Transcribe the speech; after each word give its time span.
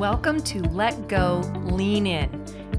Welcome 0.00 0.42
to 0.44 0.62
Let 0.70 1.08
Go, 1.08 1.40
Lean 1.56 2.06
In, 2.06 2.32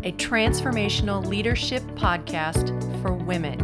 a 0.04 0.12
transformational 0.14 1.24
leadership 1.24 1.84
podcast 1.94 2.72
for 3.04 3.14
women. 3.14 3.60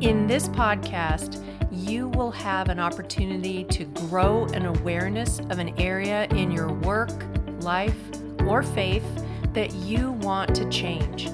In 0.00 0.28
this 0.28 0.46
podcast, 0.46 1.44
you 1.72 2.06
will 2.10 2.30
have 2.30 2.68
an 2.68 2.78
opportunity 2.78 3.64
to 3.64 3.84
grow 3.86 4.44
an 4.54 4.66
awareness 4.66 5.40
of 5.40 5.58
an 5.58 5.76
area 5.76 6.26
in 6.26 6.52
your 6.52 6.72
work, 6.72 7.10
life, 7.62 7.98
or 8.46 8.62
faith 8.62 9.04
that 9.54 9.74
you 9.74 10.12
want 10.12 10.54
to 10.54 10.70
change. 10.70 11.30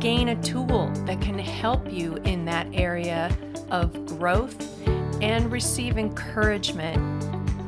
Gain 0.00 0.30
a 0.30 0.42
tool 0.42 0.90
that 1.06 1.20
can 1.20 1.38
help 1.38 1.88
you 1.88 2.16
in 2.24 2.44
that 2.46 2.66
area 2.72 3.30
of 3.70 4.06
growth 4.06 4.60
and 5.22 5.52
receive 5.52 5.98
encouragement 5.98 6.98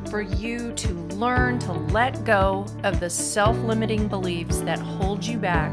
for 0.09 0.19
you 0.21 0.73
to 0.73 1.06
learn 1.17 1.57
to 1.59 1.73
let 1.73 2.23
go 2.23 2.65
of 2.83 2.99
the 2.99 3.09
self 3.09 3.57
limiting 3.57 4.07
beliefs 4.07 4.59
that 4.61 4.79
hold 4.79 5.25
you 5.25 5.37
back 5.37 5.71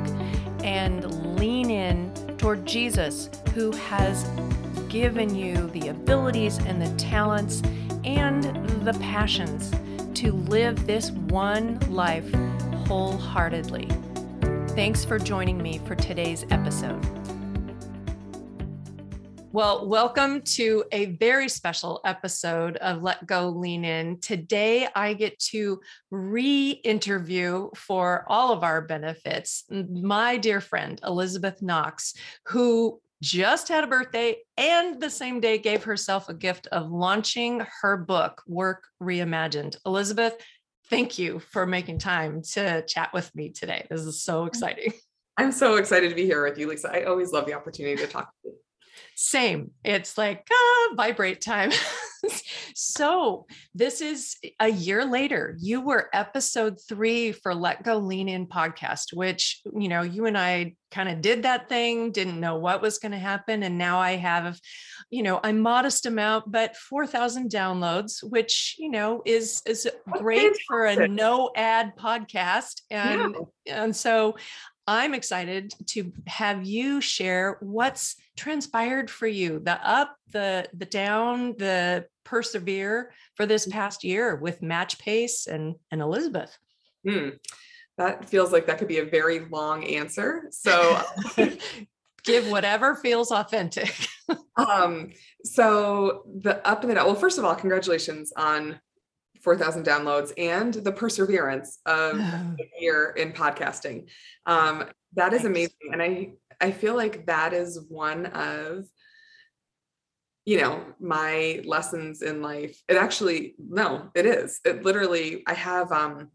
and 0.62 1.38
lean 1.38 1.70
in 1.70 2.12
toward 2.38 2.64
Jesus, 2.66 3.28
who 3.54 3.70
has 3.72 4.24
given 4.88 5.34
you 5.34 5.68
the 5.68 5.88
abilities 5.88 6.58
and 6.58 6.80
the 6.80 6.90
talents 6.96 7.62
and 8.04 8.44
the 8.84 8.96
passions 9.00 9.70
to 10.18 10.32
live 10.32 10.86
this 10.86 11.10
one 11.10 11.78
life 11.90 12.32
wholeheartedly. 12.86 13.88
Thanks 14.68 15.04
for 15.04 15.18
joining 15.18 15.58
me 15.62 15.78
for 15.86 15.94
today's 15.94 16.44
episode. 16.50 17.23
Well, 19.54 19.86
welcome 19.86 20.42
to 20.42 20.82
a 20.90 21.14
very 21.14 21.48
special 21.48 22.00
episode 22.04 22.76
of 22.78 23.04
Let 23.04 23.24
Go 23.24 23.50
Lean 23.50 23.84
In. 23.84 24.18
Today, 24.18 24.88
I 24.96 25.14
get 25.14 25.38
to 25.50 25.80
re 26.10 26.70
interview 26.82 27.70
for 27.76 28.24
all 28.26 28.52
of 28.52 28.64
our 28.64 28.82
benefits 28.82 29.62
my 29.70 30.38
dear 30.38 30.60
friend, 30.60 31.00
Elizabeth 31.06 31.62
Knox, 31.62 32.14
who 32.46 33.00
just 33.22 33.68
had 33.68 33.84
a 33.84 33.86
birthday 33.86 34.38
and 34.56 35.00
the 35.00 35.08
same 35.08 35.38
day 35.38 35.58
gave 35.58 35.84
herself 35.84 36.28
a 36.28 36.34
gift 36.34 36.66
of 36.72 36.90
launching 36.90 37.64
her 37.80 37.96
book, 37.96 38.42
Work 38.48 38.88
Reimagined. 39.00 39.76
Elizabeth, 39.86 40.34
thank 40.90 41.16
you 41.16 41.38
for 41.38 41.64
making 41.64 42.00
time 42.00 42.42
to 42.54 42.84
chat 42.88 43.12
with 43.12 43.32
me 43.36 43.50
today. 43.50 43.86
This 43.88 44.00
is 44.00 44.20
so 44.20 44.42
mm. 44.42 44.48
exciting. 44.48 44.92
I'm 45.36 45.52
so 45.52 45.76
excited 45.76 46.08
to 46.08 46.16
be 46.16 46.24
here 46.24 46.42
with 46.42 46.58
you, 46.58 46.66
Lisa. 46.66 46.90
I 46.92 47.04
always 47.04 47.30
love 47.30 47.46
the 47.46 47.54
opportunity 47.54 47.94
to 48.02 48.08
talk 48.08 48.32
to 48.42 48.48
you 48.48 48.54
same. 49.16 49.70
It's 49.84 50.18
like 50.18 50.46
ah, 50.52 50.94
vibrate 50.96 51.40
time. 51.40 51.70
so 52.74 53.46
this 53.74 54.00
is 54.00 54.36
a 54.60 54.68
year 54.68 55.04
later. 55.04 55.56
You 55.60 55.80
were 55.80 56.08
episode 56.12 56.78
three 56.88 57.32
for 57.32 57.54
Let 57.54 57.82
Go 57.82 57.98
Lean 57.98 58.28
In 58.28 58.46
podcast, 58.46 59.12
which 59.12 59.60
you 59.74 59.88
know 59.88 60.02
you 60.02 60.26
and 60.26 60.36
I 60.36 60.74
kind 60.90 61.08
of 61.08 61.20
did 61.20 61.42
that 61.42 61.68
thing, 61.68 62.12
didn't 62.12 62.38
know 62.38 62.56
what 62.56 62.80
was 62.80 62.98
going 62.98 63.12
to 63.12 63.18
happen, 63.18 63.62
and 63.62 63.76
now 63.76 63.98
I 63.98 64.12
have, 64.12 64.60
you 65.10 65.22
know, 65.22 65.40
a 65.42 65.52
modest 65.52 66.06
amount, 66.06 66.50
but 66.50 66.76
four 66.76 67.06
thousand 67.06 67.50
downloads, 67.50 68.22
which 68.22 68.76
you 68.78 68.90
know 68.90 69.22
is 69.24 69.62
is 69.66 69.88
great 70.12 70.56
for 70.66 70.86
a 70.86 71.08
no 71.08 71.50
ad 71.56 71.92
podcast, 71.96 72.82
and 72.90 73.36
yeah. 73.64 73.84
and 73.84 73.94
so 73.94 74.36
I'm 74.86 75.14
excited 75.14 75.72
to 75.88 76.12
have 76.26 76.64
you 76.64 77.00
share 77.00 77.56
what's 77.60 78.16
transpired 78.36 79.10
for 79.10 79.26
you, 79.26 79.60
the 79.60 79.78
up, 79.86 80.16
the 80.32 80.68
the 80.74 80.84
down, 80.84 81.54
the 81.58 82.06
persevere 82.24 83.12
for 83.34 83.46
this 83.46 83.66
mm-hmm. 83.66 83.78
past 83.78 84.04
year 84.04 84.36
with 84.36 84.60
MatchPace 84.60 85.46
and 85.46 85.76
and 85.90 86.00
Elizabeth. 86.00 86.56
Hmm. 87.06 87.30
That 87.96 88.28
feels 88.28 88.52
like 88.52 88.66
that 88.66 88.78
could 88.78 88.88
be 88.88 88.98
a 88.98 89.04
very 89.04 89.40
long 89.40 89.84
answer. 89.84 90.48
So 90.50 91.00
give 92.24 92.50
whatever 92.50 92.96
feels 92.96 93.30
authentic. 93.30 93.94
um, 94.56 95.12
so 95.44 96.24
the 96.40 96.66
up 96.66 96.82
and 96.82 96.90
the 96.90 96.96
down. 96.96 97.06
Well, 97.06 97.14
first 97.14 97.38
of 97.38 97.44
all, 97.44 97.54
congratulations 97.54 98.32
on 98.36 98.80
4,000 99.42 99.84
downloads 99.84 100.32
and 100.38 100.74
the 100.74 100.92
perseverance 100.92 101.78
of 101.86 102.18
a 102.20 102.56
year 102.78 103.14
in 103.16 103.32
podcasting. 103.32 104.08
Um, 104.46 104.84
that 105.14 105.32
is 105.32 105.44
amazing. 105.44 105.92
And 105.92 106.02
I, 106.02 106.32
I 106.60 106.70
feel 106.70 106.94
like 106.94 107.26
that 107.26 107.52
is 107.52 107.80
one 107.88 108.26
of, 108.26 108.86
you 110.44 110.60
know, 110.60 110.84
my 111.00 111.62
lessons 111.64 112.22
in 112.22 112.42
life. 112.42 112.80
It 112.88 112.96
actually, 112.96 113.54
no, 113.58 114.10
it 114.14 114.26
is. 114.26 114.60
It 114.64 114.84
literally, 114.84 115.42
I 115.46 115.54
have, 115.54 115.90
um, 115.92 116.30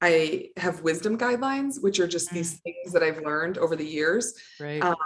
I 0.00 0.48
have 0.56 0.80
wisdom 0.80 1.18
guidelines, 1.18 1.82
which 1.82 2.00
are 2.00 2.08
just 2.08 2.30
these 2.30 2.54
mm. 2.54 2.62
things 2.62 2.92
that 2.92 3.02
I've 3.02 3.22
learned 3.22 3.58
over 3.58 3.76
the 3.76 3.86
years. 3.86 4.34
Right. 4.58 4.82
Um, 4.82 4.96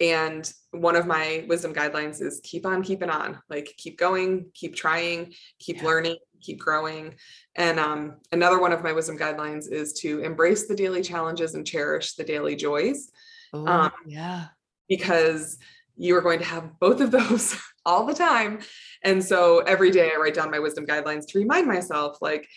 and 0.00 0.50
one 0.70 0.96
of 0.96 1.06
my 1.06 1.44
wisdom 1.48 1.74
guidelines 1.74 2.22
is 2.22 2.40
keep 2.44 2.64
on 2.64 2.82
keeping 2.82 3.10
on, 3.10 3.38
like 3.50 3.74
keep 3.76 3.98
going, 3.98 4.46
keep 4.54 4.76
trying, 4.76 5.32
keep 5.58 5.78
yeah. 5.78 5.84
learning, 5.84 6.16
keep 6.40 6.60
growing. 6.60 7.14
And 7.56 7.80
um, 7.80 8.16
another 8.30 8.60
one 8.60 8.72
of 8.72 8.82
my 8.82 8.92
wisdom 8.92 9.18
guidelines 9.18 9.70
is 9.70 9.92
to 10.00 10.20
embrace 10.20 10.68
the 10.68 10.76
daily 10.76 11.02
challenges 11.02 11.54
and 11.54 11.66
cherish 11.66 12.14
the 12.14 12.24
daily 12.24 12.54
joys. 12.54 13.10
Oh, 13.52 13.66
um, 13.66 13.92
yeah. 14.06 14.46
Because 14.88 15.58
you 15.96 16.16
are 16.16 16.22
going 16.22 16.38
to 16.38 16.44
have 16.44 16.78
both 16.78 17.00
of 17.00 17.10
those 17.12 17.56
all 17.84 18.06
the 18.06 18.14
time. 18.14 18.60
And 19.02 19.24
so 19.24 19.60
every 19.60 19.90
day 19.90 20.10
I 20.14 20.18
write 20.18 20.34
down 20.34 20.50
my 20.50 20.60
wisdom 20.60 20.86
guidelines 20.86 21.26
to 21.28 21.38
remind 21.38 21.66
myself, 21.66 22.18
like, 22.20 22.48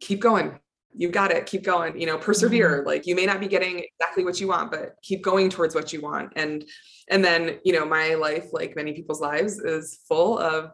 keep 0.00 0.20
going. 0.20 0.58
You 0.94 1.08
got 1.08 1.30
it. 1.30 1.46
Keep 1.46 1.64
going. 1.64 1.98
You 1.98 2.06
know, 2.06 2.18
persevere. 2.18 2.78
Mm-hmm. 2.78 2.86
Like 2.86 3.06
you 3.06 3.14
may 3.14 3.26
not 3.26 3.40
be 3.40 3.48
getting 3.48 3.78
exactly 3.78 4.24
what 4.24 4.40
you 4.40 4.48
want, 4.48 4.70
but 4.70 4.94
keep 5.02 5.22
going 5.22 5.50
towards 5.50 5.74
what 5.74 5.92
you 5.92 6.00
want. 6.00 6.32
And 6.36 6.64
and 7.10 7.24
then, 7.24 7.58
you 7.64 7.72
know, 7.72 7.84
my 7.84 8.14
life, 8.14 8.46
like 8.52 8.76
many 8.76 8.92
people's 8.92 9.20
lives, 9.20 9.58
is 9.58 10.00
full 10.08 10.38
of 10.38 10.70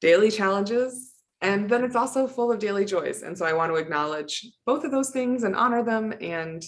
daily 0.00 0.30
challenges 0.30 1.14
and 1.40 1.68
then 1.68 1.84
it's 1.84 1.96
also 1.96 2.26
full 2.26 2.50
of 2.50 2.58
daily 2.58 2.84
joys. 2.84 3.22
And 3.22 3.36
so 3.36 3.46
I 3.46 3.52
want 3.52 3.70
to 3.70 3.76
acknowledge 3.76 4.50
both 4.66 4.84
of 4.84 4.90
those 4.90 5.10
things 5.10 5.44
and 5.44 5.54
honor 5.54 5.84
them 5.84 6.12
and 6.20 6.62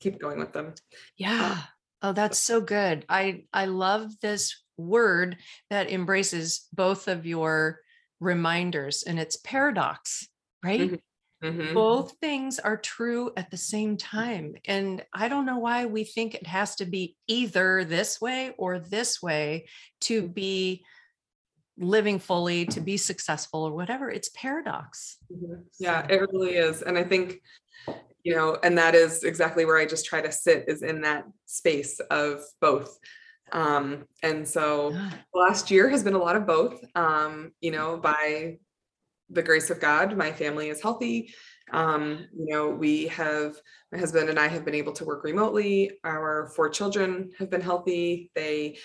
keep 0.00 0.20
going 0.20 0.38
with 0.38 0.52
them. 0.52 0.74
Yeah. 1.16 1.56
Oh, 2.02 2.12
that's 2.12 2.38
so 2.38 2.60
good. 2.60 3.04
I 3.08 3.44
I 3.52 3.66
love 3.66 4.20
this 4.20 4.62
word 4.76 5.36
that 5.68 5.90
embraces 5.90 6.66
both 6.72 7.08
of 7.08 7.26
your 7.26 7.80
reminders 8.20 9.02
and 9.02 9.18
it's 9.18 9.36
paradox, 9.36 10.28
right? 10.62 10.80
Mm-hmm. 10.80 10.94
Mm-hmm. 11.42 11.74
Both 11.74 12.16
things 12.20 12.58
are 12.58 12.76
true 12.76 13.32
at 13.36 13.50
the 13.50 13.56
same 13.56 13.96
time. 13.96 14.56
And 14.66 15.04
I 15.14 15.28
don't 15.28 15.46
know 15.46 15.58
why 15.58 15.86
we 15.86 16.04
think 16.04 16.34
it 16.34 16.46
has 16.46 16.76
to 16.76 16.84
be 16.84 17.16
either 17.26 17.84
this 17.84 18.20
way 18.20 18.52
or 18.58 18.78
this 18.78 19.22
way 19.22 19.66
to 20.02 20.28
be 20.28 20.84
living 21.80 22.18
fully 22.18 22.66
to 22.66 22.80
be 22.80 22.96
successful 22.96 23.64
or 23.64 23.72
whatever 23.72 24.10
it's 24.10 24.28
paradox 24.34 25.16
mm-hmm. 25.32 25.62
yeah 25.78 26.06
it 26.10 26.20
really 26.32 26.50
is 26.50 26.82
and 26.82 26.98
i 26.98 27.02
think 27.02 27.40
you 28.22 28.34
know 28.34 28.58
and 28.62 28.76
that 28.76 28.94
is 28.94 29.24
exactly 29.24 29.64
where 29.64 29.78
i 29.78 29.86
just 29.86 30.04
try 30.04 30.20
to 30.20 30.30
sit 30.30 30.64
is 30.68 30.82
in 30.82 31.00
that 31.00 31.24
space 31.46 31.98
of 32.10 32.42
both 32.60 32.98
um 33.52 34.04
and 34.22 34.46
so 34.46 34.94
last 35.34 35.70
year 35.70 35.88
has 35.88 36.04
been 36.04 36.14
a 36.14 36.18
lot 36.18 36.36
of 36.36 36.46
both 36.46 36.84
um 36.94 37.50
you 37.62 37.70
know 37.70 37.96
by 37.96 38.58
the 39.30 39.42
grace 39.42 39.70
of 39.70 39.80
god 39.80 40.16
my 40.16 40.32
family 40.32 40.68
is 40.68 40.82
healthy 40.82 41.32
um 41.72 42.26
you 42.36 42.52
know 42.52 42.68
we 42.68 43.06
have 43.06 43.54
my 43.92 43.98
husband 43.98 44.28
and 44.28 44.38
i 44.38 44.48
have 44.48 44.64
been 44.64 44.74
able 44.74 44.92
to 44.92 45.04
work 45.04 45.24
remotely 45.24 45.90
our 46.04 46.50
four 46.54 46.68
children 46.68 47.30
have 47.38 47.50
been 47.50 47.60
healthy 47.60 48.30
they 48.34 48.76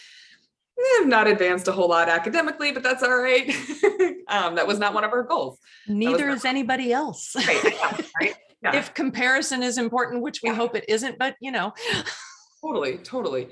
have 1.00 1.08
not 1.08 1.28
advanced 1.28 1.68
a 1.68 1.72
whole 1.72 1.90
lot 1.90 2.10
academically, 2.10 2.72
but 2.72 2.84
that's 2.84 3.04
all 3.04 3.18
right. 3.18 3.50
um, 4.28 4.56
that 4.56 4.68
was 4.68 4.80
not 4.80 4.94
one 4.94 5.04
of 5.04 5.12
our 5.12 5.24
goals. 5.24 5.60
Neither 5.88 6.30
is 6.30 6.46
anybody 6.46 6.92
else. 6.92 7.36
Right. 7.36 7.64
Yeah, 7.64 8.02
right? 8.22 8.36
Yeah. 8.64 8.78
If 8.78 8.96
comparison 8.96 9.62
is 9.62 9.78
important, 9.78 10.24
which 10.24 10.42
we 10.42 10.50
yeah. 10.50 10.56
hope 10.56 10.76
it 10.76 10.86
isn't, 10.88 11.20
but 11.20 11.36
you 11.40 11.52
know. 11.52 11.72
totally, 12.66 12.98
totally. 12.98 13.50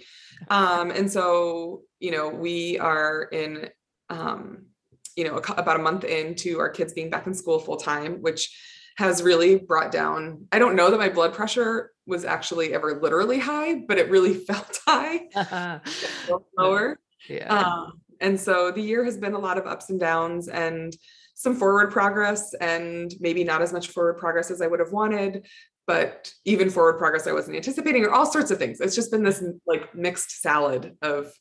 Um, 0.49 0.89
and 0.89 1.11
so, 1.11 1.83
you 1.99 2.09
know, 2.09 2.29
we 2.29 2.79
are 2.79 3.25
in, 3.31 3.69
um, 4.09 4.65
you 5.15 5.23
know, 5.23 5.37
about 5.57 5.79
a 5.79 5.83
month 5.83 6.03
into 6.03 6.59
our 6.59 6.69
kids 6.69 6.93
being 6.93 7.09
back 7.09 7.27
in 7.27 7.33
school 7.33 7.59
full 7.59 7.77
time, 7.77 8.21
which 8.21 8.55
has 8.97 9.23
really 9.23 9.57
brought 9.57 9.91
down. 9.91 10.45
I 10.51 10.59
don't 10.59 10.75
know 10.75 10.91
that 10.91 10.99
my 10.99 11.09
blood 11.09 11.33
pressure 11.33 11.91
was 12.05 12.25
actually 12.25 12.73
ever 12.73 12.99
literally 13.01 13.39
high, 13.39 13.83
but 13.87 13.97
it 13.97 14.09
really 14.09 14.33
felt 14.45 14.79
high, 14.85 15.79
lower. 16.57 16.99
Yeah. 17.27 17.53
Um, 17.53 18.01
and 18.19 18.39
so 18.39 18.71
the 18.71 18.81
year 18.81 19.03
has 19.03 19.17
been 19.17 19.33
a 19.33 19.39
lot 19.39 19.57
of 19.57 19.65
ups 19.65 19.89
and 19.89 19.99
downs 19.99 20.47
and 20.47 20.95
some 21.35 21.55
forward 21.55 21.91
progress 21.91 22.53
and 22.53 23.13
maybe 23.19 23.43
not 23.43 23.61
as 23.61 23.73
much 23.73 23.89
forward 23.89 24.17
progress 24.17 24.51
as 24.51 24.61
I 24.61 24.67
would 24.67 24.79
have 24.79 24.91
wanted, 24.91 25.45
but 25.87 26.31
even 26.45 26.69
forward 26.69 26.99
progress 26.99 27.27
I 27.27 27.33
wasn't 27.33 27.57
anticipating 27.57 28.05
or 28.05 28.11
all 28.11 28.25
sorts 28.25 28.51
of 28.51 28.59
things. 28.59 28.79
It's 28.79 28.95
just 28.95 29.11
been 29.11 29.23
this 29.23 29.43
like 29.65 29.93
mixed 29.95 30.41
salad 30.41 30.95
of, 31.01 31.33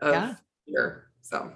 of 0.00 0.14
yeah. 0.14 0.34
year. 0.66 1.10
So 1.22 1.52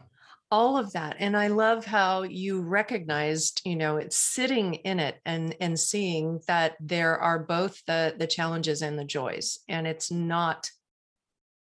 all 0.50 0.76
of 0.76 0.93
that 0.93 1.17
and 1.19 1.37
i 1.37 1.47
love 1.47 1.85
how 1.85 2.23
you 2.23 2.61
recognized 2.61 3.62
you 3.64 3.76
know 3.76 3.97
it's 3.97 4.17
sitting 4.17 4.75
in 4.75 4.99
it 4.99 5.17
and 5.25 5.55
and 5.61 5.79
seeing 5.79 6.41
that 6.47 6.76
there 6.81 7.19
are 7.19 7.38
both 7.38 7.82
the 7.87 8.14
the 8.19 8.26
challenges 8.26 8.82
and 8.82 8.99
the 8.99 9.05
joys 9.05 9.61
and 9.69 9.87
it's 9.87 10.11
not 10.11 10.69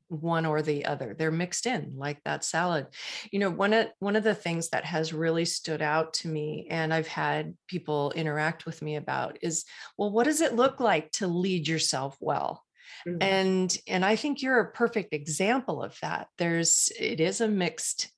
one 0.10 0.46
or 0.46 0.62
the 0.62 0.86
other 0.86 1.16
they're 1.18 1.32
mixed 1.32 1.68
in 1.68 1.94
like 1.96 2.20
that 2.26 2.44
salad. 2.44 2.88
You 3.32 3.40
know 3.40 3.52
one 3.52 3.74
of 3.74 3.88
one 4.00 4.16
of 4.16 4.24
the 4.24 4.36
things 4.36 4.70
that 4.70 4.84
has 4.84 5.14
really 5.14 5.46
stood 5.46 5.82
out 5.82 6.14
to 6.16 6.28
me 6.28 6.68
and 6.70 6.92
i've 6.92 7.08
had 7.08 7.56
people 7.68 8.12
interact 8.16 8.66
with 8.66 8.82
me 8.82 8.96
about 8.96 9.38
is 9.42 9.66
well 9.98 10.12
what 10.12 10.24
does 10.24 10.42
it 10.42 10.56
look 10.56 10.80
like 10.80 11.12
to 11.14 11.28
lead 11.28 11.68
yourself 11.68 12.18
well? 12.20 12.66
Mm-hmm. 13.08 13.18
and 13.22 13.78
and 13.88 14.04
i 14.04 14.16
think 14.16 14.42
you're 14.42 14.60
a 14.60 14.72
perfect 14.72 15.14
example 15.14 15.84
of 15.84 15.96
that. 16.02 16.28
There's 16.40 16.92
it 17.00 17.20
is 17.20 17.40
a 17.40 17.48
mixed 17.48 18.12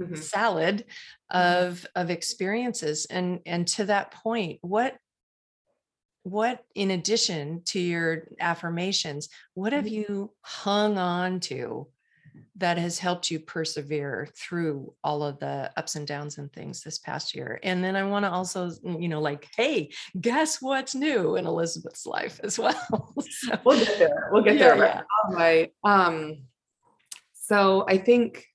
mm-hmm. 0.00 0.14
salad 0.14 0.84
mm-hmm. 1.32 1.64
of 1.64 1.86
of 1.94 2.10
experiences 2.10 3.06
and 3.06 3.40
and 3.46 3.66
to 3.66 3.84
that 3.84 4.10
point 4.10 4.58
what 4.62 4.96
what 6.22 6.64
in 6.74 6.90
addition 6.90 7.62
to 7.64 7.78
your 7.78 8.28
affirmations 8.40 9.28
what 9.54 9.72
have 9.72 9.84
mm-hmm. 9.84 10.12
you 10.12 10.32
hung 10.42 10.98
on 10.98 11.38
to 11.38 11.86
that 12.58 12.78
has 12.78 12.98
helped 12.98 13.30
you 13.30 13.38
persevere 13.38 14.28
through 14.34 14.92
all 15.04 15.22
of 15.22 15.38
the 15.38 15.70
ups 15.76 15.94
and 15.94 16.06
downs 16.06 16.38
and 16.38 16.52
things 16.52 16.82
this 16.82 16.98
past 16.98 17.34
year 17.34 17.60
and 17.62 17.84
then 17.84 17.94
i 17.94 18.02
want 18.02 18.24
to 18.24 18.30
also 18.30 18.70
mm, 18.70 19.00
you 19.00 19.08
know 19.08 19.20
like 19.20 19.46
hey 19.56 19.90
guess 20.20 20.60
what's 20.60 20.94
new 20.94 21.36
in 21.36 21.46
elizabeth's 21.46 22.06
life 22.06 22.40
as 22.42 22.58
well 22.58 23.14
so, 23.20 23.58
we'll 23.64 23.78
get 23.84 23.98
there 23.98 24.28
we'll 24.32 24.42
get 24.42 24.58
there 24.58 24.76
yeah. 24.76 25.02
right 25.30 25.72
um 25.84 26.38
so 27.34 27.84
i 27.88 27.96
think 27.96 28.46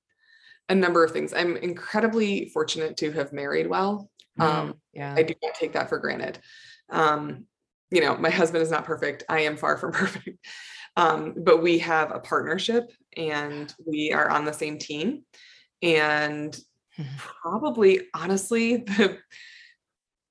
a 0.71 0.75
number 0.75 1.03
of 1.03 1.11
things. 1.11 1.33
I'm 1.33 1.57
incredibly 1.57 2.45
fortunate 2.45 2.95
to 2.97 3.11
have 3.11 3.33
married 3.33 3.67
well. 3.67 4.09
Mm, 4.39 4.43
um, 4.43 4.73
yeah. 4.93 5.13
I 5.15 5.21
do 5.21 5.33
not 5.43 5.53
take 5.53 5.73
that 5.73 5.89
for 5.89 5.99
granted. 5.99 6.39
Um, 6.89 7.45
you 7.91 7.99
know, 7.99 8.15
my 8.15 8.29
husband 8.29 8.63
is 8.63 8.71
not 8.71 8.85
perfect. 8.85 9.23
I 9.27 9.41
am 9.41 9.57
far 9.57 9.77
from 9.81 9.91
perfect. 9.91 10.47
Um, 10.95 11.35
but 11.37 11.61
we 11.61 11.79
have 11.79 12.11
a 12.11 12.19
partnership 12.19 12.91
and 13.17 13.73
we 13.85 14.13
are 14.13 14.29
on 14.29 14.45
the 14.45 14.53
same 14.53 14.77
team. 14.77 15.23
And 15.81 16.53
mm-hmm. 16.97 17.17
probably 17.17 18.07
honestly, 18.15 18.77
the 18.97 19.19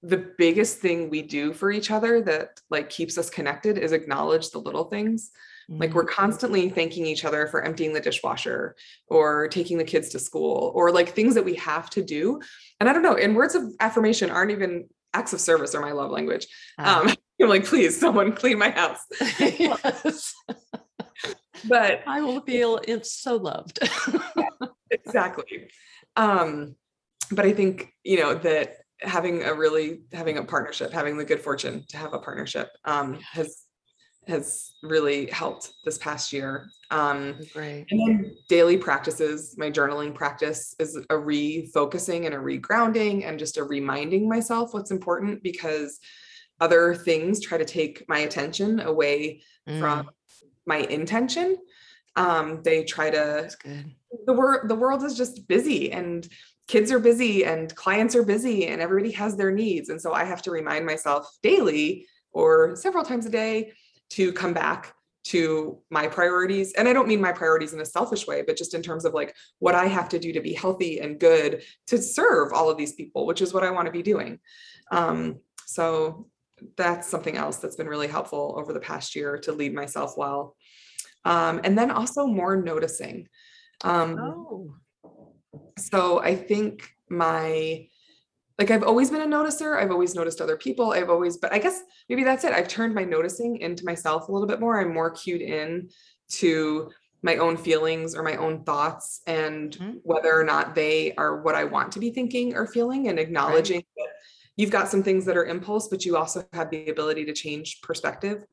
the 0.02 0.32
biggest 0.38 0.78
thing 0.78 1.10
we 1.10 1.20
do 1.20 1.52
for 1.52 1.70
each 1.70 1.90
other 1.90 2.22
that 2.22 2.58
like 2.70 2.88
keeps 2.88 3.19
us 3.19 3.28
connected 3.28 3.76
is 3.76 3.93
acknowledge 3.93 4.48
the 4.48 4.58
little 4.58 4.84
things 4.84 5.31
like 5.78 5.94
we're 5.94 6.05
mm-hmm. 6.05 6.14
constantly 6.14 6.69
thanking 6.69 7.06
each 7.06 7.25
other 7.25 7.46
for 7.46 7.62
emptying 7.62 7.93
the 7.93 8.00
dishwasher 8.00 8.75
or 9.06 9.46
taking 9.49 9.78
the 9.78 9.84
kids 9.84 10.08
to 10.11 10.19
school 10.19 10.72
or 10.75 10.90
like 10.90 11.11
things 11.11 11.34
that 11.34 11.44
we 11.44 11.55
have 11.55 11.88
to 11.90 12.02
do. 12.02 12.40
And 12.81 12.88
I 12.88 12.93
don't 12.93 13.02
know, 13.02 13.14
and 13.14 13.37
words 13.37 13.55
of 13.55 13.62
affirmation 13.78 14.31
aren't 14.31 14.50
even 14.50 14.88
acts 15.14 15.32
of 15.32 15.40
service 15.40 15.75
or 15.75 15.81
my 15.81 15.93
love 15.93 16.11
language. 16.11 16.46
Um, 16.78 17.08
I'm 17.40 17.49
like, 17.49 17.64
please, 17.64 17.99
someone 17.99 18.32
clean 18.32 18.58
my 18.58 18.70
house. 18.70 19.00
yes. 19.38 20.34
but 21.69 22.02
I 22.06 22.20
will 22.20 22.40
feel 22.40 22.81
it's 22.87 23.12
so 23.12 23.37
loved. 23.37 23.78
exactly. 24.90 25.70
Um, 26.17 26.75
but 27.31 27.46
I 27.46 27.52
think, 27.52 27.94
you 28.05 28.19
know, 28.19 28.34
that 28.34 28.75
having 29.00 29.43
a 29.43 29.55
really 29.55 30.02
having 30.12 30.37
a 30.37 30.44
partnership, 30.44 30.93
having 30.93 31.17
the 31.17 31.25
good 31.25 31.40
fortune 31.40 31.84
to 31.88 31.96
have 31.96 32.12
a 32.12 32.19
partnership 32.19 32.69
um, 32.84 33.19
has 33.32 33.62
has 34.31 34.73
really 34.82 35.27
helped 35.27 35.73
this 35.85 35.99
past 35.99 36.32
year. 36.32 36.71
Um, 36.91 37.37
Great. 37.53 37.87
And 37.91 38.00
then 38.00 38.35
daily 38.49 38.77
practices, 38.79 39.56
my 39.59 39.71
journaling 39.71 40.15
practice 40.15 40.75
is 40.79 40.97
a 40.97 41.15
refocusing 41.15 42.27
and 42.27 42.35
a 42.35 42.38
regrounding 42.38 43.27
and 43.27 43.38
just 43.38 43.59
a 43.59 43.65
reminding 43.65 44.29
myself 44.29 44.73
what's 44.73 44.91
important 44.91 45.43
because 45.43 46.00
other 46.61 46.94
things 46.94 47.41
try 47.41 47.59
to 47.59 47.65
take 47.65 48.09
my 48.09 48.21
attention 48.21 48.81
away 48.81 49.43
mm. 49.69 49.79
from 49.79 50.11
my 50.67 50.79
intention. 50.79 51.56
Um, 52.17 52.62
they 52.62 52.85
try 52.85 53.11
to 53.11 53.50
the 54.27 54.32
world 54.32 54.69
the 54.69 54.75
world 54.75 55.05
is 55.05 55.17
just 55.17 55.47
busy 55.47 55.93
and 55.93 56.29
kids 56.67 56.93
are 56.93 56.99
busy 56.99 57.44
and 57.44 57.75
clients 57.75 58.15
are 58.15 58.23
busy 58.23 58.67
and 58.67 58.81
everybody 58.81 59.12
has 59.12 59.37
their 59.37 59.50
needs. 59.50 59.88
And 59.88 60.00
so 60.00 60.12
I 60.12 60.25
have 60.25 60.43
to 60.43 60.50
remind 60.50 60.87
myself 60.87 61.29
daily 61.43 62.06
or 62.32 62.77
several 62.77 63.05
times 63.05 63.27
a 63.27 63.31
day 63.31 63.73
to 64.10 64.32
come 64.32 64.52
back 64.52 64.94
to 65.22 65.78
my 65.90 66.06
priorities. 66.06 66.72
And 66.72 66.88
i 66.88 66.92
don't 66.92 67.08
mean 67.08 67.20
my 67.20 67.32
priorities 67.32 67.72
in 67.72 67.80
a 67.80 67.84
selfish 67.84 68.26
way 68.26 68.42
but 68.42 68.56
just 68.56 68.74
in 68.74 68.82
terms 68.82 69.04
of 69.04 69.14
like 69.14 69.34
what 69.58 69.74
i 69.74 69.86
have 69.86 70.08
to 70.10 70.18
do 70.18 70.32
to 70.32 70.40
be 70.40 70.54
healthy 70.54 71.00
and 71.00 71.20
good 71.20 71.62
to 71.88 71.98
serve 71.98 72.52
all 72.52 72.70
of 72.70 72.78
these 72.78 72.94
people 72.94 73.26
which 73.26 73.42
is 73.42 73.52
what 73.52 73.64
i 73.64 73.70
want 73.70 73.86
to 73.86 73.92
be 73.92 74.02
doing. 74.02 74.38
Um, 74.90 75.40
so 75.66 76.26
that's 76.76 77.08
something 77.08 77.36
else 77.36 77.58
that's 77.58 77.76
been 77.76 77.86
really 77.86 78.08
helpful 78.08 78.54
over 78.58 78.72
the 78.72 78.80
past 78.80 79.14
year 79.14 79.38
to 79.38 79.52
lead 79.52 79.72
myself 79.72 80.14
well. 80.16 80.56
Um, 81.24 81.60
and 81.64 81.76
then 81.76 81.90
also 81.90 82.26
more 82.26 82.56
noticing. 82.56 83.28
Um, 83.82 84.18
oh. 84.18 84.74
so 85.78 86.20
i 86.20 86.34
think 86.34 86.90
my 87.08 87.86
like 88.60 88.70
I've 88.70 88.82
always 88.82 89.10
been 89.10 89.22
a 89.22 89.26
noticer. 89.26 89.80
I've 89.80 89.90
always 89.90 90.14
noticed 90.14 90.42
other 90.42 90.58
people. 90.58 90.92
I've 90.92 91.08
always, 91.08 91.38
but 91.38 91.50
I 91.50 91.58
guess 91.58 91.80
maybe 92.10 92.24
that's 92.24 92.44
it. 92.44 92.52
I've 92.52 92.68
turned 92.68 92.94
my 92.94 93.04
noticing 93.04 93.56
into 93.56 93.86
myself 93.86 94.28
a 94.28 94.32
little 94.32 94.46
bit 94.46 94.60
more. 94.60 94.78
I'm 94.78 94.92
more 94.92 95.10
cued 95.10 95.40
in 95.40 95.88
to 96.32 96.90
my 97.22 97.36
own 97.36 97.56
feelings 97.56 98.14
or 98.14 98.22
my 98.22 98.36
own 98.36 98.62
thoughts 98.64 99.22
and 99.26 99.72
mm-hmm. 99.78 99.92
whether 100.02 100.38
or 100.38 100.44
not 100.44 100.74
they 100.74 101.14
are 101.14 101.40
what 101.40 101.54
I 101.54 101.64
want 101.64 101.92
to 101.92 102.00
be 102.00 102.10
thinking 102.10 102.54
or 102.54 102.66
feeling 102.66 103.08
and 103.08 103.18
acknowledging 103.18 103.78
right. 103.78 103.86
that 103.96 104.08
you've 104.56 104.70
got 104.70 104.88
some 104.88 105.02
things 105.02 105.24
that 105.24 105.38
are 105.38 105.46
impulse, 105.46 105.88
but 105.88 106.04
you 106.04 106.18
also 106.18 106.44
have 106.52 106.68
the 106.68 106.90
ability 106.90 107.24
to 107.24 107.32
change 107.32 107.80
perspective. 107.80 108.44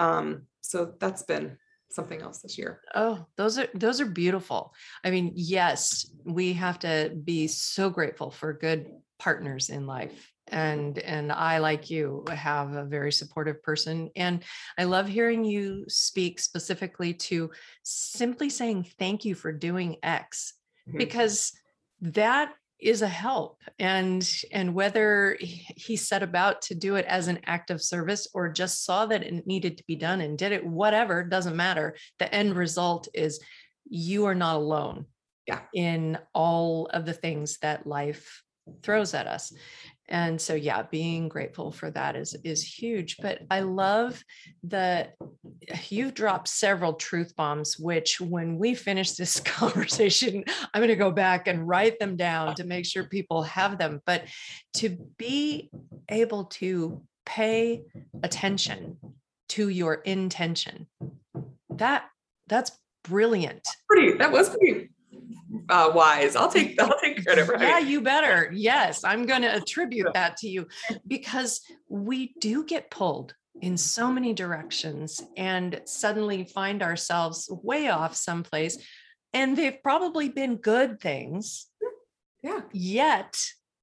Um, 0.00 0.46
so 0.62 0.94
that's 0.98 1.22
been 1.22 1.58
something 1.90 2.20
else 2.20 2.40
this 2.40 2.58
year. 2.58 2.80
Oh, 2.96 3.24
those 3.36 3.56
are 3.56 3.68
those 3.72 4.00
are 4.00 4.06
beautiful. 4.06 4.74
I 5.04 5.12
mean, 5.12 5.32
yes, 5.36 6.10
we 6.24 6.54
have 6.54 6.80
to 6.80 7.16
be 7.22 7.46
so 7.46 7.88
grateful 7.88 8.32
for 8.32 8.52
good 8.52 8.90
partners 9.24 9.70
in 9.70 9.86
life 9.86 10.30
and 10.48 10.98
and 10.98 11.32
i 11.32 11.56
like 11.56 11.88
you 11.88 12.22
have 12.30 12.74
a 12.74 12.84
very 12.84 13.10
supportive 13.10 13.62
person 13.62 14.10
and 14.16 14.44
i 14.76 14.84
love 14.84 15.08
hearing 15.08 15.42
you 15.42 15.82
speak 15.88 16.38
specifically 16.38 17.14
to 17.14 17.50
simply 17.84 18.50
saying 18.50 18.86
thank 18.98 19.24
you 19.24 19.34
for 19.34 19.50
doing 19.50 19.96
x 20.02 20.52
mm-hmm. 20.86 20.98
because 20.98 21.52
that 22.02 22.52
is 22.78 23.00
a 23.00 23.08
help 23.08 23.62
and 23.78 24.30
and 24.52 24.74
whether 24.74 25.38
he 25.40 25.96
set 25.96 26.22
about 26.22 26.60
to 26.60 26.74
do 26.74 26.96
it 26.96 27.06
as 27.06 27.28
an 27.28 27.38
act 27.46 27.70
of 27.70 27.80
service 27.80 28.28
or 28.34 28.50
just 28.50 28.84
saw 28.84 29.06
that 29.06 29.22
it 29.22 29.46
needed 29.46 29.78
to 29.78 29.84
be 29.86 29.96
done 29.96 30.20
and 30.20 30.36
did 30.36 30.52
it 30.52 30.66
whatever 30.66 31.24
doesn't 31.24 31.56
matter 31.56 31.96
the 32.18 32.34
end 32.34 32.54
result 32.54 33.08
is 33.14 33.40
you 33.88 34.26
are 34.26 34.34
not 34.34 34.56
alone 34.56 35.06
yeah 35.46 35.60
in 35.72 36.18
all 36.34 36.84
of 36.92 37.06
the 37.06 37.14
things 37.14 37.56
that 37.62 37.86
life 37.86 38.43
throws 38.82 39.14
at 39.14 39.26
us. 39.26 39.52
And 40.06 40.38
so 40.38 40.54
yeah 40.54 40.82
being 40.82 41.28
grateful 41.28 41.72
for 41.72 41.90
that 41.92 42.14
is 42.14 42.36
is 42.44 42.62
huge. 42.62 43.16
But 43.18 43.40
i 43.50 43.60
love 43.60 44.22
that 44.64 45.14
you've 45.88 46.12
dropped 46.12 46.48
several 46.48 46.92
truth 46.92 47.34
bombs 47.36 47.78
which 47.78 48.20
when 48.20 48.58
we 48.58 48.74
finish 48.74 49.12
this 49.16 49.40
conversation 49.40 50.44
i'm 50.72 50.80
going 50.80 50.88
to 50.88 50.96
go 50.96 51.10
back 51.10 51.48
and 51.48 51.66
write 51.66 51.98
them 51.98 52.16
down 52.16 52.54
to 52.56 52.64
make 52.64 52.84
sure 52.84 53.04
people 53.04 53.42
have 53.44 53.78
them. 53.78 54.02
But 54.04 54.26
to 54.74 54.90
be 55.16 55.70
able 56.10 56.44
to 56.46 57.02
pay 57.24 57.82
attention 58.22 58.98
to 59.48 59.70
your 59.70 59.94
intention 59.94 60.86
that 61.70 62.04
that's 62.46 62.72
brilliant. 63.04 63.66
Pretty 63.88 64.16
that 64.18 64.32
was 64.32 64.50
pretty 64.50 64.90
uh, 65.68 65.90
wise. 65.94 66.36
I'll 66.36 66.50
take 66.50 66.80
I'll 66.80 66.98
take 67.00 67.24
credit 67.24 67.46
for 67.46 67.56
Yeah, 67.60 67.78
you 67.78 68.00
better. 68.00 68.50
Yes, 68.52 69.04
I'm 69.04 69.26
going 69.26 69.42
to 69.48 69.54
attribute 69.54 70.08
that 70.14 70.36
to 70.38 70.48
you 70.48 70.66
because 71.06 71.60
we 71.88 72.34
do 72.40 72.64
get 72.64 72.90
pulled 72.90 73.34
in 73.60 73.76
so 73.76 74.10
many 74.10 74.32
directions 74.32 75.22
and 75.36 75.80
suddenly 75.84 76.44
find 76.44 76.82
ourselves 76.82 77.48
way 77.62 77.88
off 77.88 78.16
someplace 78.16 78.78
and 79.32 79.56
they've 79.56 79.82
probably 79.82 80.28
been 80.28 80.56
good 80.56 81.00
things. 81.00 81.66
Yeah. 82.42 82.60
Yet 82.72 83.38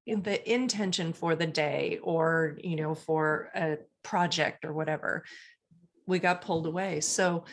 in 0.05 0.23
the 0.23 0.51
intention 0.51 1.13
for 1.13 1.35
the 1.35 1.45
day 1.45 1.99
or 2.01 2.57
you 2.63 2.75
know 2.75 2.95
for 2.95 3.49
a 3.55 3.77
project 4.03 4.65
or 4.65 4.73
whatever 4.73 5.23
we 6.07 6.19
got 6.19 6.41
pulled 6.41 6.65
away. 6.65 6.99
So 7.01 7.45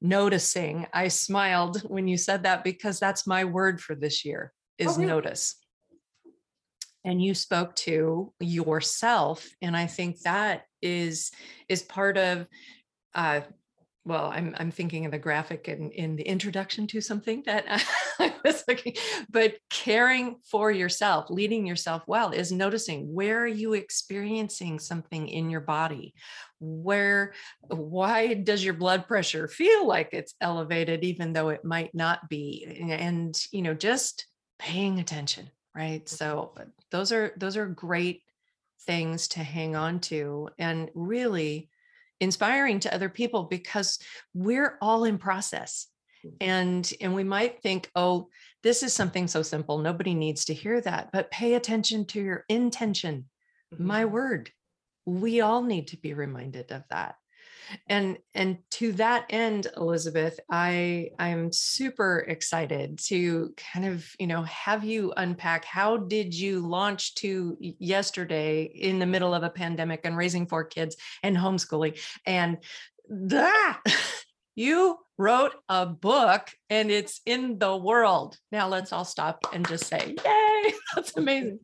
noticing. 0.00 0.86
I 0.92 1.08
smiled 1.08 1.82
when 1.82 2.08
you 2.08 2.16
said 2.16 2.44
that 2.44 2.64
because 2.64 2.98
that's 3.00 3.26
my 3.26 3.44
word 3.44 3.80
for 3.80 3.94
this 3.94 4.24
year 4.24 4.52
is 4.78 4.88
oh, 4.88 4.92
really? 4.96 5.06
notice. 5.06 5.56
And 7.04 7.22
you 7.22 7.34
spoke 7.34 7.74
to 7.76 8.32
yourself. 8.40 9.48
And 9.62 9.76
I 9.76 9.86
think 9.86 10.20
that 10.20 10.64
is 10.82 11.30
is 11.68 11.82
part 11.82 12.16
of 12.16 12.46
uh 13.14 13.40
well, 14.08 14.32
I'm 14.34 14.54
I'm 14.58 14.70
thinking 14.70 15.04
of 15.04 15.12
the 15.12 15.18
graphic 15.18 15.68
in, 15.68 15.90
in 15.90 16.16
the 16.16 16.22
introduction 16.22 16.86
to 16.88 17.00
something 17.02 17.42
that 17.44 17.66
I 18.18 18.34
was 18.42 18.64
looking, 18.66 18.94
but 19.28 19.58
caring 19.68 20.36
for 20.50 20.72
yourself, 20.72 21.26
leading 21.28 21.66
yourself 21.66 22.04
well 22.06 22.30
is 22.30 22.50
noticing 22.50 23.12
where 23.12 23.42
are 23.42 23.46
you 23.46 23.74
experiencing 23.74 24.78
something 24.78 25.28
in 25.28 25.50
your 25.50 25.60
body? 25.60 26.14
Where 26.58 27.34
why 27.68 28.32
does 28.32 28.64
your 28.64 28.74
blood 28.74 29.06
pressure 29.06 29.46
feel 29.46 29.86
like 29.86 30.08
it's 30.12 30.34
elevated 30.40 31.04
even 31.04 31.34
though 31.34 31.50
it 31.50 31.64
might 31.64 31.94
not 31.94 32.30
be? 32.30 32.66
And 32.90 33.38
you 33.52 33.60
know, 33.60 33.74
just 33.74 34.26
paying 34.58 35.00
attention, 35.00 35.50
right? 35.76 36.08
So 36.08 36.54
those 36.90 37.12
are 37.12 37.34
those 37.36 37.58
are 37.58 37.66
great 37.66 38.22
things 38.86 39.28
to 39.28 39.40
hang 39.40 39.76
on 39.76 40.00
to 40.00 40.48
and 40.58 40.90
really 40.94 41.68
inspiring 42.20 42.80
to 42.80 42.94
other 42.94 43.08
people 43.08 43.44
because 43.44 43.98
we're 44.34 44.76
all 44.80 45.04
in 45.04 45.18
process 45.18 45.86
mm. 46.24 46.32
and 46.40 46.92
and 47.00 47.14
we 47.14 47.24
might 47.24 47.62
think 47.62 47.90
oh 47.94 48.28
this 48.62 48.82
is 48.82 48.92
something 48.92 49.28
so 49.28 49.42
simple 49.42 49.78
nobody 49.78 50.14
needs 50.14 50.44
to 50.46 50.54
hear 50.54 50.80
that 50.80 51.10
but 51.12 51.30
pay 51.30 51.54
attention 51.54 52.04
to 52.04 52.20
your 52.20 52.44
intention 52.48 53.24
mm-hmm. 53.74 53.86
my 53.86 54.04
word 54.04 54.50
we 55.06 55.40
all 55.40 55.62
need 55.62 55.88
to 55.88 55.96
be 55.96 56.12
reminded 56.12 56.70
of 56.70 56.82
that 56.90 57.14
and 57.88 58.18
and 58.34 58.58
to 58.70 58.92
that 58.92 59.26
end 59.30 59.66
elizabeth 59.76 60.38
i 60.50 61.08
i'm 61.18 61.52
super 61.52 62.24
excited 62.28 62.98
to 62.98 63.52
kind 63.56 63.86
of 63.86 64.06
you 64.18 64.26
know 64.26 64.42
have 64.42 64.84
you 64.84 65.12
unpack 65.16 65.64
how 65.64 65.96
did 65.96 66.34
you 66.34 66.66
launch 66.66 67.14
to 67.14 67.56
yesterday 67.60 68.62
in 68.62 68.98
the 68.98 69.06
middle 69.06 69.34
of 69.34 69.42
a 69.42 69.50
pandemic 69.50 70.00
and 70.04 70.16
raising 70.16 70.46
four 70.46 70.64
kids 70.64 70.96
and 71.22 71.36
homeschooling? 71.36 71.98
And 72.26 72.58
that 73.08 73.82
you 74.54 74.98
wrote 75.16 75.54
a 75.68 75.86
book 75.86 76.50
and 76.70 76.90
it's 76.90 77.20
in 77.26 77.58
the 77.58 77.76
world. 77.76 78.38
Now 78.52 78.68
let's 78.68 78.92
all 78.92 79.04
stop 79.04 79.46
and 79.52 79.66
just 79.66 79.86
say 79.86 80.16
yay 80.24 80.72
that's 80.94 81.16
amazing. 81.16 81.60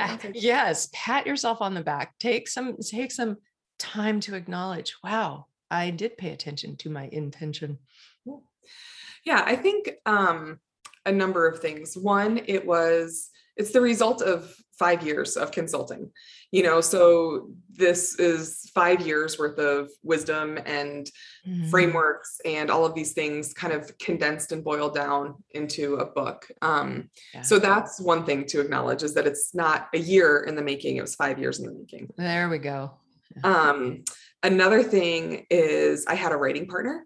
Ah, 0.00 0.18
yes 0.34 0.88
pat 0.92 1.26
yourself 1.26 1.60
on 1.60 1.74
the 1.74 1.82
back. 1.82 2.14
Take 2.18 2.48
some 2.48 2.76
take 2.78 3.12
some 3.12 3.36
time 3.82 4.20
to 4.20 4.34
acknowledge, 4.34 4.94
wow, 5.02 5.46
I 5.70 5.90
did 5.90 6.16
pay 6.16 6.30
attention 6.30 6.76
to 6.76 6.90
my 6.90 7.08
intention. 7.10 7.78
Yeah, 9.24 9.42
I 9.44 9.56
think 9.56 9.90
um, 10.06 10.58
a 11.06 11.12
number 11.12 11.46
of 11.46 11.60
things. 11.60 11.96
One, 11.96 12.40
it 12.46 12.66
was 12.66 13.30
it's 13.56 13.72
the 13.72 13.80
result 13.80 14.22
of 14.22 14.54
five 14.78 15.06
years 15.06 15.36
of 15.36 15.52
consulting 15.52 16.10
you 16.50 16.62
know 16.62 16.80
so 16.80 17.50
this 17.70 18.18
is 18.18 18.70
five 18.74 19.06
years 19.06 19.38
worth 19.38 19.58
of 19.58 19.90
wisdom 20.02 20.58
and 20.64 21.10
mm-hmm. 21.46 21.68
frameworks 21.68 22.40
and 22.44 22.70
all 22.70 22.84
of 22.84 22.94
these 22.94 23.12
things 23.12 23.52
kind 23.52 23.72
of 23.72 23.96
condensed 23.98 24.50
and 24.50 24.64
boiled 24.64 24.94
down 24.94 25.34
into 25.50 25.96
a 25.96 26.06
book 26.06 26.50
um, 26.62 27.08
yeah. 27.34 27.42
so 27.42 27.58
that's 27.58 28.00
one 28.00 28.24
thing 28.24 28.44
to 28.46 28.60
acknowledge 28.60 29.02
is 29.02 29.14
that 29.14 29.26
it's 29.26 29.54
not 29.54 29.88
a 29.94 29.98
year 29.98 30.44
in 30.48 30.56
the 30.56 30.62
making 30.62 30.96
it 30.96 31.02
was 31.02 31.14
five 31.14 31.38
years 31.38 31.60
in 31.60 31.66
the 31.66 31.72
making 31.72 32.08
there 32.16 32.48
we 32.48 32.58
go 32.58 32.90
um, 33.44 34.04
another 34.42 34.82
thing 34.82 35.46
is 35.50 36.06
I 36.06 36.14
had 36.14 36.32
a 36.32 36.36
writing 36.36 36.66
partner. 36.66 37.04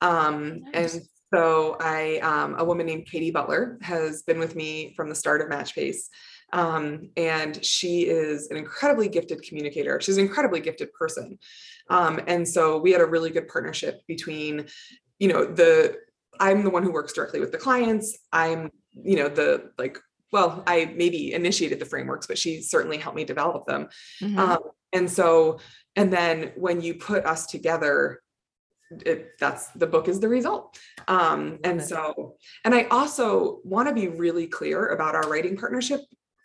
Um, 0.00 0.62
nice. 0.72 0.94
And 0.94 1.04
so 1.32 1.76
I, 1.80 2.18
um, 2.18 2.56
a 2.58 2.64
woman 2.64 2.86
named 2.86 3.06
Katie 3.06 3.30
Butler 3.30 3.78
has 3.82 4.22
been 4.22 4.38
with 4.38 4.54
me 4.54 4.92
from 4.94 5.08
the 5.08 5.14
start 5.14 5.40
of 5.40 5.48
MatchPace. 5.48 6.08
Um, 6.52 7.08
and 7.16 7.64
she 7.64 8.02
is 8.02 8.50
an 8.50 8.58
incredibly 8.58 9.08
gifted 9.08 9.42
communicator. 9.42 10.00
She's 10.00 10.18
an 10.18 10.26
incredibly 10.26 10.60
gifted 10.60 10.92
person. 10.92 11.38
Um, 11.88 12.20
and 12.26 12.46
so 12.46 12.78
we 12.78 12.92
had 12.92 13.00
a 13.00 13.06
really 13.06 13.30
good 13.30 13.48
partnership 13.48 14.02
between, 14.06 14.66
you 15.18 15.28
know, 15.28 15.46
the, 15.46 15.96
I'm 16.38 16.62
the 16.64 16.70
one 16.70 16.82
who 16.82 16.92
works 16.92 17.12
directly 17.14 17.40
with 17.40 17.52
the 17.52 17.58
clients. 17.58 18.18
I'm, 18.32 18.70
you 18.92 19.16
know, 19.16 19.28
the 19.28 19.70
like 19.78 19.98
well, 20.32 20.62
I 20.66 20.92
maybe 20.96 21.34
initiated 21.34 21.78
the 21.78 21.84
frameworks, 21.84 22.26
but 22.26 22.38
she 22.38 22.62
certainly 22.62 22.96
helped 22.96 23.16
me 23.16 23.24
develop 23.24 23.66
them. 23.66 23.88
Mm-hmm. 24.20 24.38
Um, 24.38 24.58
and 24.92 25.10
so, 25.10 25.60
and 25.94 26.12
then 26.12 26.52
when 26.56 26.80
you 26.80 26.94
put 26.94 27.24
us 27.26 27.46
together, 27.46 28.22
it, 29.06 29.32
that's 29.38 29.68
the 29.68 29.86
book 29.86 30.08
is 30.08 30.20
the 30.20 30.28
result. 30.28 30.78
Um, 31.08 31.58
and 31.64 31.82
so, 31.82 32.36
and 32.64 32.74
I 32.74 32.84
also 32.84 33.60
want 33.64 33.88
to 33.88 33.94
be 33.94 34.08
really 34.08 34.46
clear 34.46 34.88
about 34.88 35.14
our 35.14 35.28
writing 35.28 35.56
partnership 35.56 36.00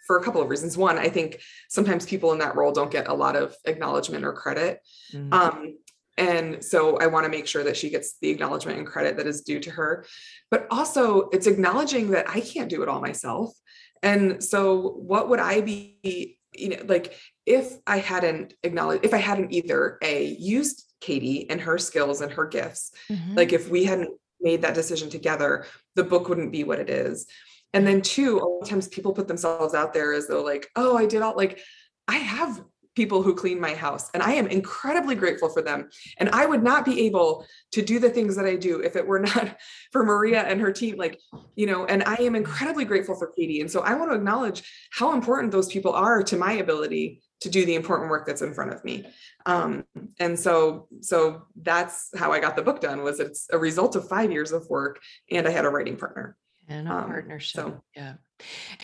for 0.06 0.18
a 0.18 0.24
couple 0.24 0.42
of 0.42 0.50
reasons. 0.50 0.78
One, 0.78 0.98
I 0.98 1.10
think 1.10 1.42
sometimes 1.70 2.06
people 2.06 2.32
in 2.32 2.40
that 2.40 2.56
role 2.56 2.72
don't 2.72 2.92
get 2.92 3.10
a 3.10 3.14
lot 3.14 3.36
of 3.36 3.56
acknowledgement 3.66 4.24
or 4.24 4.34
credit. 4.34 4.80
Mm-hmm. 5.14 5.34
Um, 5.34 5.78
and 6.18 6.64
so 6.64 6.98
I 6.98 7.08
want 7.08 7.26
to 7.26 7.30
make 7.30 7.48
sure 7.48 7.64
that 7.64 7.78
she 7.78 7.90
gets 7.90 8.18
the 8.20 8.30
acknowledgement 8.30 8.80
and 8.80 8.88
credit 8.88 9.18
that 9.18 9.28
is 9.28 9.42
due 9.42 9.60
to 9.60 9.72
her. 9.72 10.06
But 10.50 10.68
also, 10.72 11.30
it's 11.30 11.48
acknowledging 11.48 12.12
that 12.12 12.30
I 12.30 12.42
can't 12.42 12.70
do 12.70 12.82
it 12.82 12.90
all 12.90 13.02
myself. 13.02 13.54
And 14.02 14.44
so, 14.44 14.90
what 14.98 15.30
would 15.30 15.40
I 15.40 15.62
be, 15.62 16.40
you 16.54 16.70
know, 16.70 16.84
like 16.86 17.16
if 17.46 17.74
I 17.86 17.98
hadn't 17.98 18.54
acknowledged, 18.64 19.06
if 19.06 19.14
I 19.14 19.18
hadn't 19.18 19.54
either 19.54 19.98
A, 20.02 20.26
used 20.40 20.84
Katie 21.02 21.50
and 21.50 21.62
her 21.62 21.78
skills 21.78 22.22
and 22.22 22.32
her 22.32 22.48
gifts, 22.48 22.92
mm-hmm. 23.10 23.36
like 23.36 23.54
if 23.54 23.70
we 23.70 23.84
hadn't 23.84 24.10
made 24.42 24.64
that 24.64 24.76
decision 24.76 25.10
together, 25.10 25.66
the 25.96 26.04
book 26.04 26.30
wouldn't 26.30 26.52
be 26.52 26.64
what 26.64 26.80
it 26.80 26.90
is. 26.90 27.28
And 27.74 27.86
then 27.86 28.02
two, 28.02 28.40
a 28.40 28.46
lot 28.46 28.62
of 28.64 28.70
times 28.70 28.88
people 28.88 29.14
put 29.14 29.28
themselves 29.28 29.74
out 29.74 29.94
there 29.94 30.14
as 30.14 30.28
though 30.28 30.42
like, 30.42 30.70
oh, 30.76 30.98
I 30.98 31.06
did 31.06 31.22
all 31.22 31.36
like 31.36 31.60
I 32.08 32.16
have 32.16 32.64
people 32.98 33.22
who 33.22 33.36
clean 33.36 33.60
my 33.62 33.76
house 33.76 34.10
and 34.16 34.24
I 34.24 34.34
am 34.34 34.48
incredibly 34.48 35.14
grateful 35.14 35.50
for 35.50 35.62
them. 35.62 35.88
And 36.18 36.30
I 36.32 36.48
would 36.48 36.64
not 36.64 36.84
be 36.84 37.06
able 37.06 37.46
to 37.74 37.84
do 37.84 38.00
the 38.00 38.10
things 38.10 38.36
that 38.36 38.48
I 38.48 38.56
do 38.56 38.80
if 38.80 38.96
it 38.96 39.06
were 39.06 39.20
not 39.30 39.56
for 39.92 40.04
Maria 40.04 40.42
and 40.42 40.60
her 40.60 40.72
team. 40.72 40.98
Like, 40.98 41.22
you 41.56 41.68
know, 41.68 41.86
and 41.86 42.04
I 42.06 42.16
am 42.16 42.36
incredibly 42.36 42.86
grateful 42.86 43.16
for 43.16 43.28
Katie. 43.28 43.62
And 43.62 43.70
so 43.70 43.82
I 43.82 43.94
want 43.94 44.10
to 44.10 44.16
acknowledge 44.16 44.64
how 44.92 45.14
important 45.14 45.52
those 45.52 45.68
people 45.68 45.94
are 45.94 46.24
to 46.24 46.36
my 46.38 46.54
ability 46.54 47.22
to 47.42 47.50
do 47.50 47.68
the 47.68 47.76
important 47.76 48.10
work 48.10 48.26
that's 48.26 48.42
in 48.42 48.52
front 48.52 48.74
of 48.74 48.84
me 48.84 49.06
um, 49.46 49.84
and 50.20 50.40
so 50.40 50.88
so 51.02 51.44
that's 51.62 52.10
how 52.18 52.32
i 52.32 52.40
got 52.40 52.56
the 52.56 52.64
book 52.64 52.82
done 52.82 53.04
was 53.04 53.20
it's 53.20 53.46
a 53.52 53.58
result 53.60 53.96
of 53.96 54.10
five 54.10 54.32
years 54.32 54.52
of 54.52 54.68
work 54.72 55.00
and 55.30 55.48
i 55.48 55.52
had 55.52 55.64
a 55.64 55.70
writing 55.70 55.96
partner 55.96 56.36
and 56.68 56.88
a 56.88 56.92
um, 56.92 57.06
partnership 57.06 57.62
so, 57.62 57.84
yeah. 57.96 58.14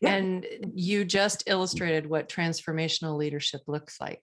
Yeah 0.02 0.16
and 0.16 0.46
you 0.74 1.06
just 1.06 1.44
illustrated 1.48 2.08
what 2.08 2.30
transformational 2.30 3.18
leadership 3.18 3.62
looks 3.68 4.00
like 4.00 4.22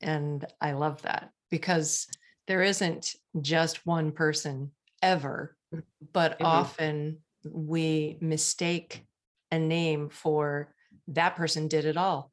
and 0.00 0.46
i 0.60 0.72
love 0.72 1.02
that 1.02 1.30
because 1.50 2.06
there 2.46 2.62
isn't 2.62 3.14
just 3.40 3.84
one 3.86 4.12
person 4.12 4.70
ever 5.02 5.56
mm-hmm. 5.74 5.80
but 6.12 6.32
mm-hmm. 6.34 6.46
often 6.46 7.18
we 7.44 8.18
mistake 8.20 9.04
a 9.50 9.58
name 9.58 10.08
for 10.08 10.72
that 11.08 11.36
person 11.36 11.68
did 11.68 11.84
it 11.84 11.96
all 11.96 12.30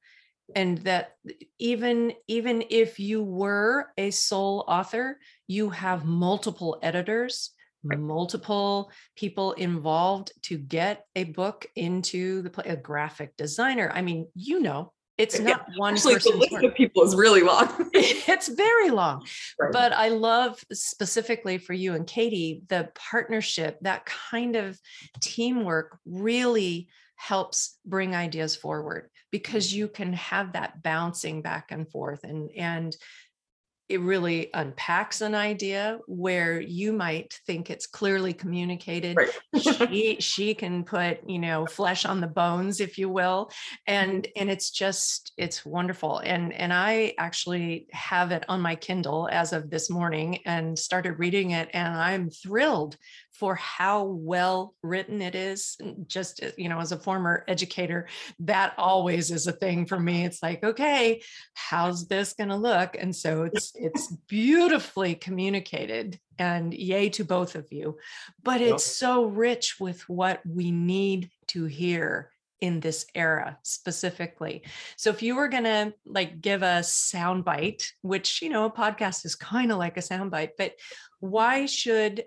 and 0.55 0.77
that 0.79 1.15
even 1.59 2.13
even 2.27 2.63
if 2.69 2.99
you 2.99 3.21
were 3.21 3.87
a 3.97 4.11
sole 4.11 4.63
author 4.67 5.17
you 5.47 5.69
have 5.69 6.05
multiple 6.05 6.77
editors. 6.81 7.51
Multiple 7.95 8.91
people 9.15 9.53
involved 9.53 10.31
to 10.43 10.57
get 10.57 11.05
a 11.15 11.25
book 11.25 11.65
into 11.75 12.41
the 12.41 12.49
play 12.49 12.65
a 12.65 12.75
graphic 12.75 13.35
designer 13.37 13.91
i 13.93 14.01
mean 14.01 14.27
you 14.35 14.59
know 14.59 14.91
it's 15.17 15.39
eh, 15.39 15.43
not 15.43 15.65
yeah, 15.67 15.73
one 15.77 15.93
Actually, 15.93 16.15
the 16.15 16.35
list 16.37 16.51
work. 16.51 16.63
of 16.63 16.75
people 16.75 17.03
is 17.03 17.15
really 17.15 17.41
long. 17.41 17.89
it's 17.93 18.47
very 18.47 18.89
long. 18.91 19.25
Right. 19.59 19.73
But 19.73 19.93
I 19.93 20.09
love 20.09 20.63
specifically 20.71 21.57
for 21.57 21.73
you 21.73 21.95
and 21.95 22.05
Katie, 22.05 22.61
the 22.67 22.89
partnership, 22.93 23.79
that 23.81 24.05
kind 24.05 24.55
of 24.55 24.79
teamwork 25.19 25.97
really 26.05 26.89
helps 27.15 27.79
bring 27.83 28.15
ideas 28.15 28.55
forward 28.55 29.09
because 29.31 29.69
mm-hmm. 29.69 29.79
you 29.79 29.87
can 29.87 30.13
have 30.13 30.53
that 30.53 30.83
bouncing 30.83 31.41
back 31.41 31.71
and 31.71 31.89
forth 31.89 32.23
and 32.23 32.51
and 32.55 32.95
it 33.89 34.01
really 34.01 34.49
unpacks 34.53 35.21
an 35.21 35.33
idea 35.33 35.99
where 36.07 36.59
you 36.59 36.91
might 36.91 37.39
think 37.45 37.69
it's 37.69 37.87
clearly 37.87 38.33
communicated 38.33 39.17
right. 39.17 39.31
she 39.89 40.17
she 40.19 40.53
can 40.53 40.83
put 40.83 41.19
you 41.27 41.39
know 41.39 41.65
flesh 41.65 42.05
on 42.05 42.19
the 42.19 42.27
bones 42.27 42.81
if 42.81 42.97
you 42.97 43.09
will 43.09 43.49
and 43.85 44.23
mm-hmm. 44.23 44.31
and 44.35 44.49
it's 44.49 44.71
just 44.71 45.31
it's 45.37 45.65
wonderful 45.65 46.19
and 46.19 46.53
and 46.53 46.73
i 46.73 47.13
actually 47.17 47.87
have 47.91 48.31
it 48.31 48.43
on 48.49 48.59
my 48.61 48.75
kindle 48.75 49.29
as 49.31 49.53
of 49.53 49.69
this 49.69 49.89
morning 49.89 50.39
and 50.45 50.77
started 50.77 51.19
reading 51.19 51.51
it 51.51 51.69
and 51.73 51.95
i'm 51.95 52.29
thrilled 52.29 52.97
for 53.39 53.55
how 53.55 54.03
well 54.03 54.75
written 54.83 55.21
it 55.21 55.35
is 55.35 55.77
just 56.07 56.43
uh, 56.43 56.49
you 56.57 56.69
know 56.69 56.79
as 56.79 56.91
a 56.91 56.97
former 56.97 57.43
educator 57.47 58.07
that 58.39 58.73
always 58.77 59.31
is 59.31 59.47
a 59.47 59.51
thing 59.51 59.85
for 59.85 59.99
me. 59.99 60.25
It's 60.25 60.41
like 60.43 60.63
okay 60.63 61.21
how's 61.53 62.07
this 62.07 62.33
going 62.33 62.49
to 62.49 62.55
look? 62.55 62.95
And 62.97 63.15
so 63.15 63.43
it's 63.43 63.71
it's 63.75 64.11
beautifully 64.27 65.15
communicated 65.15 66.19
and 66.39 66.73
yay 66.73 67.09
to 67.09 67.23
both 67.23 67.55
of 67.55 67.67
you. 67.71 67.97
But 68.43 68.61
it's 68.61 68.85
so 68.85 69.25
rich 69.25 69.77
with 69.79 70.07
what 70.07 70.41
we 70.45 70.71
need 70.71 71.31
to 71.47 71.65
hear 71.65 72.31
in 72.59 72.79
this 72.79 73.05
era 73.13 73.57
specifically. 73.63 74.63
So 74.95 75.09
if 75.11 75.21
you 75.21 75.35
were 75.35 75.47
going 75.47 75.65
to 75.65 75.93
like 76.05 76.41
give 76.41 76.63
a 76.63 76.81
soundbite, 76.81 77.87
which, 78.01 78.41
you 78.41 78.49
know, 78.49 78.65
a 78.65 78.71
podcast 78.71 79.25
is 79.25 79.35
kind 79.35 79.71
of 79.71 79.77
like 79.77 79.97
a 79.97 80.01
soundbite, 80.01 80.51
but 80.57 80.73
why 81.19 81.65
should 81.65 82.23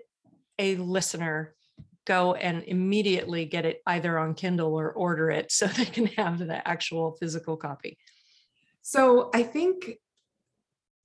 a 0.61 0.75
listener 0.75 1.55
go 2.05 2.33
and 2.35 2.63
immediately 2.63 3.45
get 3.45 3.65
it 3.65 3.81
either 3.87 4.17
on 4.17 4.35
Kindle 4.35 4.73
or 4.75 4.91
order 4.91 5.29
it 5.31 5.51
so 5.51 5.67
they 5.77 5.85
can 5.85 6.05
have 6.05 6.37
the 6.39 6.65
actual 6.67 7.17
physical 7.19 7.57
copy? 7.57 7.97
So 8.81 9.29
I 9.33 9.43
think, 9.43 9.91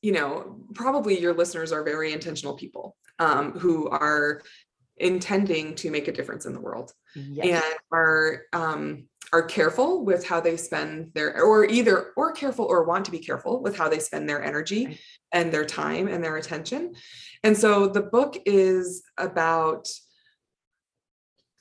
you 0.02 0.12
know, 0.12 0.60
probably 0.74 1.18
your 1.20 1.34
listeners 1.34 1.72
are 1.72 1.82
very 1.82 2.12
intentional 2.12 2.54
people 2.54 2.96
um, 3.18 3.52
who 3.52 3.88
are 3.88 4.42
intending 4.98 5.74
to 5.74 5.90
make 5.90 6.08
a 6.08 6.12
difference 6.12 6.46
in 6.46 6.54
the 6.54 6.60
world 6.60 6.92
yes. 7.14 7.62
and 7.62 7.78
are 7.92 8.42
um, 8.52 9.08
are 9.32 9.42
careful 9.42 10.04
with 10.04 10.26
how 10.26 10.40
they 10.40 10.56
spend 10.56 11.12
their 11.14 11.42
or 11.42 11.64
either 11.64 12.12
or 12.16 12.32
careful 12.32 12.64
or 12.64 12.84
want 12.84 13.04
to 13.04 13.10
be 13.10 13.18
careful 13.18 13.62
with 13.62 13.76
how 13.76 13.88
they 13.88 13.98
spend 13.98 14.28
their 14.28 14.42
energy 14.42 14.98
and 15.32 15.52
their 15.52 15.64
time 15.64 16.08
and 16.08 16.22
their 16.22 16.36
attention. 16.36 16.94
And 17.42 17.56
so 17.56 17.88
the 17.88 18.02
book 18.02 18.36
is 18.46 19.02
about 19.18 19.88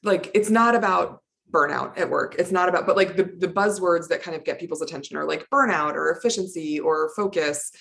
like 0.03 0.29
it's 0.35 0.49
not 0.49 0.75
about 0.75 1.21
burnout 1.51 1.97
at 1.97 2.09
work. 2.09 2.35
It's 2.37 2.51
not 2.51 2.69
about 2.69 2.85
but 2.85 2.95
like 2.95 3.15
the, 3.15 3.23
the 3.37 3.47
buzzwords 3.47 4.07
that 4.09 4.21
kind 4.21 4.37
of 4.37 4.43
get 4.43 4.59
people's 4.59 4.81
attention 4.81 5.17
are 5.17 5.25
like 5.25 5.47
burnout 5.51 5.93
or 5.93 6.11
efficiency 6.11 6.79
or 6.79 7.11
focus 7.15 7.71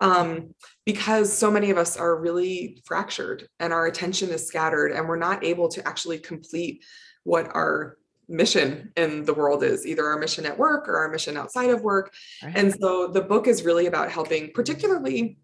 um, 0.00 0.54
because 0.86 1.32
so 1.32 1.50
many 1.50 1.70
of 1.70 1.78
us 1.78 1.96
are 1.96 2.20
really 2.20 2.82
fractured 2.86 3.48
and 3.58 3.72
our 3.72 3.86
attention 3.86 4.30
is 4.30 4.46
scattered 4.46 4.92
and 4.92 5.08
we're 5.08 5.16
not 5.16 5.44
able 5.44 5.68
to 5.68 5.86
actually 5.86 6.18
complete 6.18 6.84
what 7.24 7.48
our 7.54 7.96
mission 8.30 8.92
in 8.96 9.24
the 9.24 9.34
world 9.34 9.64
is 9.64 9.84
either 9.84 10.06
our 10.06 10.18
mission 10.18 10.46
at 10.46 10.56
work 10.56 10.88
or 10.88 10.96
our 10.96 11.08
mission 11.08 11.36
outside 11.36 11.68
of 11.68 11.82
work 11.82 12.14
right. 12.44 12.56
and 12.56 12.72
so 12.80 13.08
the 13.08 13.20
book 13.20 13.48
is 13.48 13.64
really 13.64 13.86
about 13.86 14.10
helping 14.10 14.52
particularly 14.54 15.36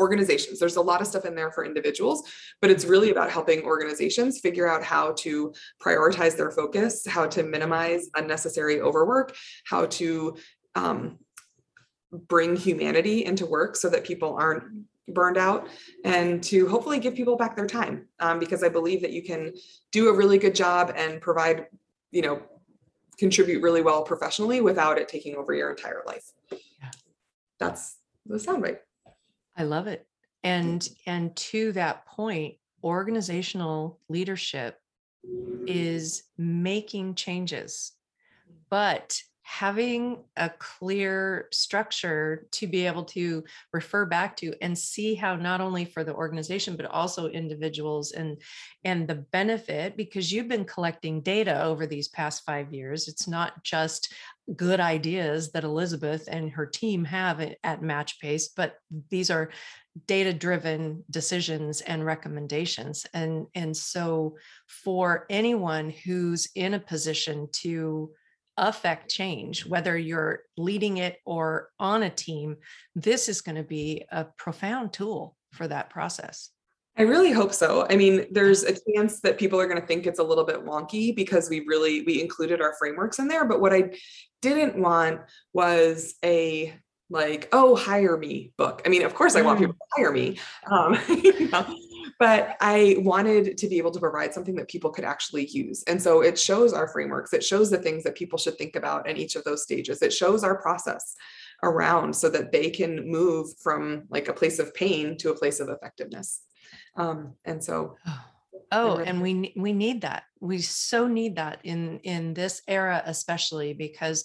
organizations 0.00 0.58
there's 0.58 0.76
a 0.76 0.80
lot 0.80 1.00
of 1.00 1.06
stuff 1.06 1.24
in 1.24 1.36
there 1.36 1.52
for 1.52 1.64
individuals 1.64 2.24
but 2.60 2.68
it's 2.68 2.84
really 2.84 3.10
about 3.10 3.30
helping 3.30 3.62
organizations 3.62 4.40
figure 4.40 4.68
out 4.68 4.82
how 4.82 5.12
to 5.12 5.52
prioritize 5.80 6.36
their 6.36 6.50
focus 6.50 7.06
how 7.06 7.26
to 7.26 7.44
minimize 7.44 8.10
unnecessary 8.16 8.80
overwork 8.80 9.36
how 9.64 9.86
to 9.86 10.36
um, 10.74 11.16
bring 12.12 12.56
humanity 12.56 13.24
into 13.24 13.46
work 13.46 13.76
so 13.76 13.88
that 13.88 14.02
people 14.02 14.34
aren't 14.34 14.64
burned 15.06 15.36
out 15.36 15.68
and 16.04 16.42
to 16.42 16.68
hopefully 16.68 16.98
give 16.98 17.14
people 17.14 17.36
back 17.36 17.54
their 17.54 17.66
time 17.66 18.06
um, 18.20 18.38
because 18.38 18.64
i 18.64 18.68
believe 18.68 19.00
that 19.00 19.12
you 19.12 19.22
can 19.22 19.52
do 19.92 20.08
a 20.08 20.12
really 20.12 20.38
good 20.38 20.54
job 20.54 20.92
and 20.96 21.20
provide 21.20 21.66
you 22.10 22.22
know 22.22 22.42
contribute 23.18 23.62
really 23.62 23.82
well 23.82 24.02
professionally 24.02 24.60
without 24.60 24.98
it 24.98 25.08
taking 25.08 25.36
over 25.36 25.52
your 25.52 25.70
entire 25.70 26.02
life. 26.06 26.32
Yeah. 26.50 26.90
that's 27.58 27.98
the 28.26 28.36
soundbite 28.36 28.78
i 29.56 29.62
love 29.62 29.86
it. 29.86 30.06
And 30.42 30.88
and 31.06 31.36
to 31.36 31.72
that 31.72 32.06
point 32.06 32.54
organizational 32.82 33.98
leadership 34.08 34.78
is 35.66 36.22
making 36.38 37.14
changes. 37.14 37.92
But 38.70 39.20
having 39.50 40.22
a 40.36 40.48
clear 40.48 41.48
structure 41.50 42.46
to 42.52 42.68
be 42.68 42.86
able 42.86 43.02
to 43.02 43.42
refer 43.72 44.06
back 44.06 44.36
to 44.36 44.54
and 44.62 44.78
see 44.78 45.12
how 45.12 45.34
not 45.34 45.60
only 45.60 45.84
for 45.84 46.04
the 46.04 46.14
organization 46.14 46.76
but 46.76 46.86
also 46.86 47.26
individuals 47.26 48.12
and 48.12 48.40
and 48.84 49.08
the 49.08 49.26
benefit 49.32 49.96
because 49.96 50.30
you've 50.30 50.46
been 50.46 50.64
collecting 50.64 51.20
data 51.20 51.64
over 51.64 51.84
these 51.84 52.06
past 52.06 52.44
5 52.46 52.72
years. 52.72 53.08
It's 53.08 53.26
not 53.26 53.64
just 53.64 54.14
good 54.54 54.78
ideas 54.78 55.50
that 55.50 55.64
Elizabeth 55.64 56.28
and 56.30 56.52
her 56.52 56.66
team 56.66 57.04
have 57.04 57.40
at 57.40 57.82
MatchPace 57.82 58.50
but 58.56 58.76
these 59.10 59.30
are 59.30 59.50
data 60.06 60.32
driven 60.32 61.02
decisions 61.10 61.80
and 61.80 62.06
recommendations. 62.06 63.04
And 63.12 63.48
and 63.56 63.76
so 63.76 64.36
for 64.68 65.26
anyone 65.28 65.90
who's 65.90 66.48
in 66.54 66.74
a 66.74 66.78
position 66.78 67.48
to 67.64 68.12
affect 68.60 69.10
change, 69.10 69.66
whether 69.66 69.96
you're 69.96 70.42
leading 70.56 70.98
it 70.98 71.18
or 71.24 71.70
on 71.78 72.02
a 72.02 72.10
team, 72.10 72.56
this 72.94 73.28
is 73.28 73.40
going 73.40 73.56
to 73.56 73.64
be 73.64 74.04
a 74.12 74.24
profound 74.36 74.92
tool 74.92 75.36
for 75.52 75.66
that 75.66 75.90
process. 75.90 76.50
I 76.96 77.02
really 77.02 77.32
hope 77.32 77.54
so. 77.54 77.86
I 77.88 77.96
mean, 77.96 78.26
there's 78.30 78.62
a 78.62 78.76
chance 78.92 79.20
that 79.20 79.38
people 79.38 79.58
are 79.58 79.66
going 79.66 79.80
to 79.80 79.86
think 79.86 80.06
it's 80.06 80.18
a 80.18 80.24
little 80.24 80.44
bit 80.44 80.64
wonky 80.64 81.14
because 81.14 81.48
we 81.48 81.60
really 81.60 82.02
we 82.02 82.20
included 82.20 82.60
our 82.60 82.74
frameworks 82.78 83.18
in 83.18 83.28
there, 83.28 83.46
but 83.46 83.60
what 83.60 83.72
I 83.72 83.94
didn't 84.42 84.78
want 84.78 85.20
was 85.52 86.14
a 86.24 86.74
like 87.10 87.48
oh 87.52 87.74
hire 87.74 88.16
me 88.16 88.52
book 88.56 88.82
i 88.86 88.88
mean 88.88 89.02
of 89.02 89.14
course 89.14 89.34
i 89.34 89.42
want 89.42 89.58
people 89.58 89.74
mm. 89.74 89.78
to 89.78 89.84
hire 89.96 90.12
me 90.12 90.38
um, 90.70 90.96
you 91.24 91.48
know, 91.50 91.66
but 92.18 92.56
I 92.60 92.96
wanted 92.98 93.56
to 93.58 93.68
be 93.68 93.78
able 93.78 93.90
to 93.92 94.00
provide 94.00 94.34
something 94.34 94.54
that 94.56 94.68
people 94.68 94.90
could 94.90 95.04
actually 95.04 95.46
use. 95.46 95.82
And 95.84 96.00
so 96.00 96.22
it 96.22 96.38
shows 96.38 96.72
our 96.72 96.88
frameworks, 96.88 97.32
it 97.32 97.44
shows 97.44 97.70
the 97.70 97.78
things 97.78 98.04
that 98.04 98.14
people 98.14 98.38
should 98.38 98.58
think 98.58 98.76
about 98.76 99.08
in 99.08 99.16
each 99.16 99.36
of 99.36 99.44
those 99.44 99.62
stages, 99.62 100.02
it 100.02 100.12
shows 100.12 100.44
our 100.44 100.60
process 100.60 101.16
around 101.62 102.14
so 102.14 102.30
that 102.30 102.52
they 102.52 102.70
can 102.70 103.08
move 103.08 103.48
from 103.58 104.04
like 104.10 104.28
a 104.28 104.32
place 104.32 104.58
of 104.58 104.74
pain 104.74 105.16
to 105.18 105.30
a 105.30 105.36
place 105.36 105.60
of 105.60 105.68
effectiveness. 105.68 106.42
Um, 106.96 107.34
and 107.44 107.62
so 107.62 107.96
Oh, 108.72 108.98
and 108.98 109.20
we 109.20 109.52
we 109.56 109.72
need 109.72 110.02
that. 110.02 110.24
We 110.40 110.58
so 110.58 111.08
need 111.08 111.36
that 111.36 111.60
in 111.64 111.98
in 112.00 112.34
this 112.34 112.62
era 112.68 113.02
especially 113.04 113.72
because 113.72 114.24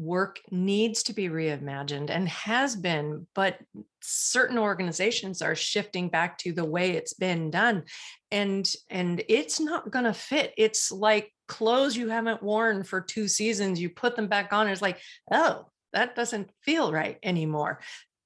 work 0.00 0.40
needs 0.50 1.02
to 1.04 1.12
be 1.12 1.28
reimagined 1.28 2.08
and 2.08 2.28
has 2.28 2.74
been, 2.74 3.26
but 3.34 3.58
certain 4.00 4.58
organizations 4.58 5.42
are 5.42 5.54
shifting 5.54 6.08
back 6.08 6.38
to 6.38 6.52
the 6.52 6.64
way 6.64 6.92
it's 6.92 7.12
been 7.12 7.50
done. 7.50 7.84
And 8.30 8.68
and 8.88 9.22
it's 9.28 9.60
not 9.60 9.90
gonna 9.90 10.14
fit. 10.14 10.54
It's 10.56 10.90
like 10.90 11.30
clothes 11.48 11.96
you 11.96 12.08
haven't 12.08 12.42
worn 12.42 12.82
for 12.82 13.00
two 13.00 13.28
seasons, 13.28 13.80
you 13.80 13.90
put 13.90 14.16
them 14.16 14.28
back 14.28 14.52
on, 14.52 14.68
it's 14.68 14.80
like, 14.80 15.00
oh, 15.30 15.66
that 15.92 16.16
doesn't 16.16 16.50
feel 16.64 16.92
right 16.92 17.18
anymore. 17.22 17.80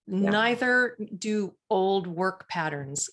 Yeah. 0.06 0.30
Neither 0.30 0.96
do 1.18 1.54
old 1.70 2.06
work 2.06 2.48
patterns 2.48 3.10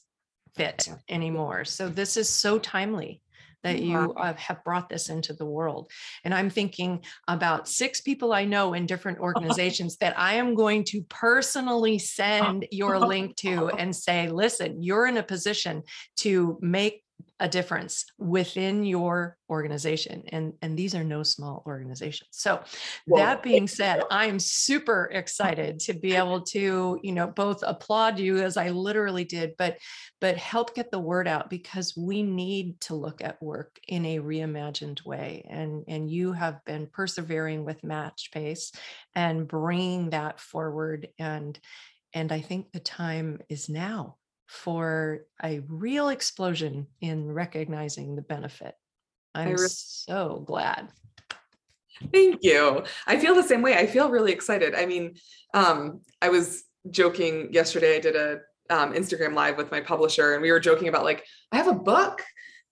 fit 0.56 0.90
anymore. 1.10 1.66
So 1.66 1.90
this 1.90 2.18
is 2.18 2.30
so 2.30 2.60
timely 2.60 3.22
that 3.64 3.82
you 3.82 4.14
uh, 4.14 4.34
have 4.34 4.64
brought 4.64 4.90
this 4.90 5.10
into 5.10 5.34
the 5.34 5.46
world. 5.46 5.92
And 6.24 6.34
I'm 6.34 6.50
thinking 6.50 7.04
about 7.28 7.68
six 7.68 8.02
people 8.02 8.34
I 8.34 8.46
know 8.46 8.74
in 8.74 8.86
different 8.86 9.20
organizations 9.30 9.98
that 9.98 10.18
I 10.18 10.36
am 10.36 10.56
going 10.56 10.84
to 10.86 11.04
personally 11.04 11.98
send 12.22 12.68
your 12.72 13.00
link 13.00 13.36
to 13.38 13.70
and 13.70 13.96
say, 13.96 14.30
listen, 14.30 14.82
you're 14.82 15.08
in 15.08 15.18
a 15.18 15.24
position 15.24 15.84
to 16.18 16.58
make 16.62 17.04
a 17.42 17.50
difference 17.50 18.06
within 18.20 18.86
your 18.86 19.38
organization 19.50 20.24
and 20.30 20.54
and 20.62 20.78
these 20.78 20.96
are 20.96 21.04
no 21.04 21.24
small 21.24 21.64
organizations. 21.66 22.30
So 22.32 22.64
well, 23.08 23.24
that 23.24 23.44
being 23.44 23.68
said 23.68 24.04
i'm 24.12 24.40
super 24.40 25.10
excited 25.12 25.80
to 25.80 25.94
be 25.94 26.16
able 26.22 26.42
to 26.42 27.00
you 27.02 27.12
know 27.12 27.28
both 27.28 27.64
applaud 27.66 28.20
you 28.20 28.38
as 28.38 28.58
i 28.58 28.70
literally 28.70 29.24
did 29.24 29.54
but 29.58 29.78
but 30.20 30.38
help 30.38 30.76
get 30.76 30.92
the 30.92 31.00
word 31.00 31.28
out 31.28 31.50
because 31.50 31.98
we 31.98 32.22
need 32.22 32.80
to 32.82 32.96
look 32.96 33.24
at 33.24 33.42
work 33.42 33.80
in 33.88 34.06
a 34.06 34.20
reimagined 34.20 35.04
way 35.06 35.46
and 35.50 35.84
and 35.88 36.10
you 36.10 36.32
have 36.32 36.64
been 36.66 36.88
persevering 36.88 37.66
with 37.66 37.82
MatchPace 37.82 38.76
and 39.16 39.48
bringing 39.48 40.12
that 40.12 40.40
forward 40.40 41.08
and 41.18 41.60
and 42.14 42.32
i 42.32 42.40
think 42.40 42.72
the 42.72 42.80
time 42.80 43.40
is 43.50 43.68
now 43.68 44.16
for 44.52 45.22
a 45.42 45.62
real 45.70 46.10
explosion 46.10 46.86
in 47.00 47.32
recognizing 47.32 48.18
the 48.18 48.22
benefit. 48.22 48.76
I'm 49.34 49.58
so 49.58 50.44
glad. 50.46 50.90
Thank 52.12 52.40
you. 52.44 52.84
I 53.08 53.18
feel 53.18 53.34
the 53.34 53.44
same 53.44 53.62
way. 53.62 53.78
I 53.78 53.88
feel 53.88 54.10
really 54.10 54.34
excited. 54.34 54.76
I 54.76 54.86
mean, 54.86 55.16
um, 55.54 56.02
I 56.22 56.28
was 56.28 56.66
joking 56.90 57.54
yesterday. 57.54 57.96
I 57.96 58.00
did 58.00 58.18
a 58.18 58.40
um, 58.70 58.92
Instagram 58.92 59.36
live 59.36 59.56
with 59.56 59.72
my 59.72 59.80
publisher, 59.80 60.34
and 60.34 60.42
we 60.42 60.52
were 60.52 60.60
joking 60.60 60.90
about 60.90 61.06
like, 61.06 61.26
I 61.54 61.56
have 61.56 61.70
a 61.70 61.74
book 61.74 62.22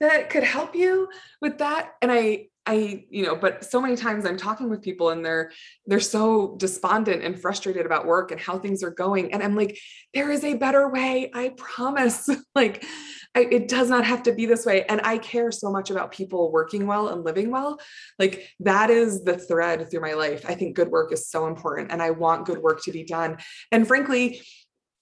that 0.02 0.30
could 0.30 0.44
help 0.44 0.76
you 0.76 1.08
with 1.40 1.60
that. 1.60 1.92
And 2.02 2.12
I 2.12 2.48
I, 2.70 3.04
you 3.10 3.24
know, 3.24 3.36
but 3.36 3.66
so 3.66 3.82
many 3.82 3.96
times 3.96 4.28
I'm 4.28 4.38
talking 4.38 4.70
with 4.70 4.84
people 4.84 5.10
and 5.10 5.26
they're 5.26 5.52
they're 5.88 6.00
so 6.00 6.56
despondent 6.58 7.24
and 7.24 7.40
frustrated 7.40 7.84
about 7.84 8.06
work 8.06 8.30
and 8.30 8.40
how 8.40 8.60
things 8.60 8.84
are 8.84 8.92
going. 8.92 9.34
And 9.34 9.42
I'm 9.42 9.56
like, 9.56 9.80
there 10.14 10.30
is 10.30 10.44
a 10.44 10.54
better 10.54 10.88
way. 10.88 11.32
I 11.34 11.50
promise. 11.58 12.30
like, 12.56 12.86
I, 13.34 13.48
it 13.52 13.70
does 13.70 13.90
not 13.90 14.06
have 14.06 14.22
to 14.24 14.34
be 14.34 14.46
this 14.46 14.68
way. 14.68 14.86
And 14.86 15.02
I 15.04 15.18
care 15.18 15.52
so 15.52 15.72
much 15.72 15.90
about 15.90 16.12
people 16.12 16.52
working 16.52 16.86
well 16.86 17.08
and 17.08 17.26
living 17.26 17.50
well. 17.50 17.80
Like 18.20 18.48
that 18.60 18.92
is 18.92 19.24
the 19.24 19.38
thread 19.38 19.90
through 19.90 20.02
my 20.02 20.14
life. 20.14 20.46
I 20.48 20.54
think 20.54 20.76
good 20.76 20.90
work 20.90 21.12
is 21.12 21.28
so 21.28 21.48
important, 21.48 21.92
and 21.92 22.04
I 22.04 22.12
want 22.12 22.46
good 22.46 22.60
work 22.60 22.84
to 22.84 22.92
be 22.92 23.04
done. 23.04 23.38
And 23.72 23.88
frankly, 23.88 24.44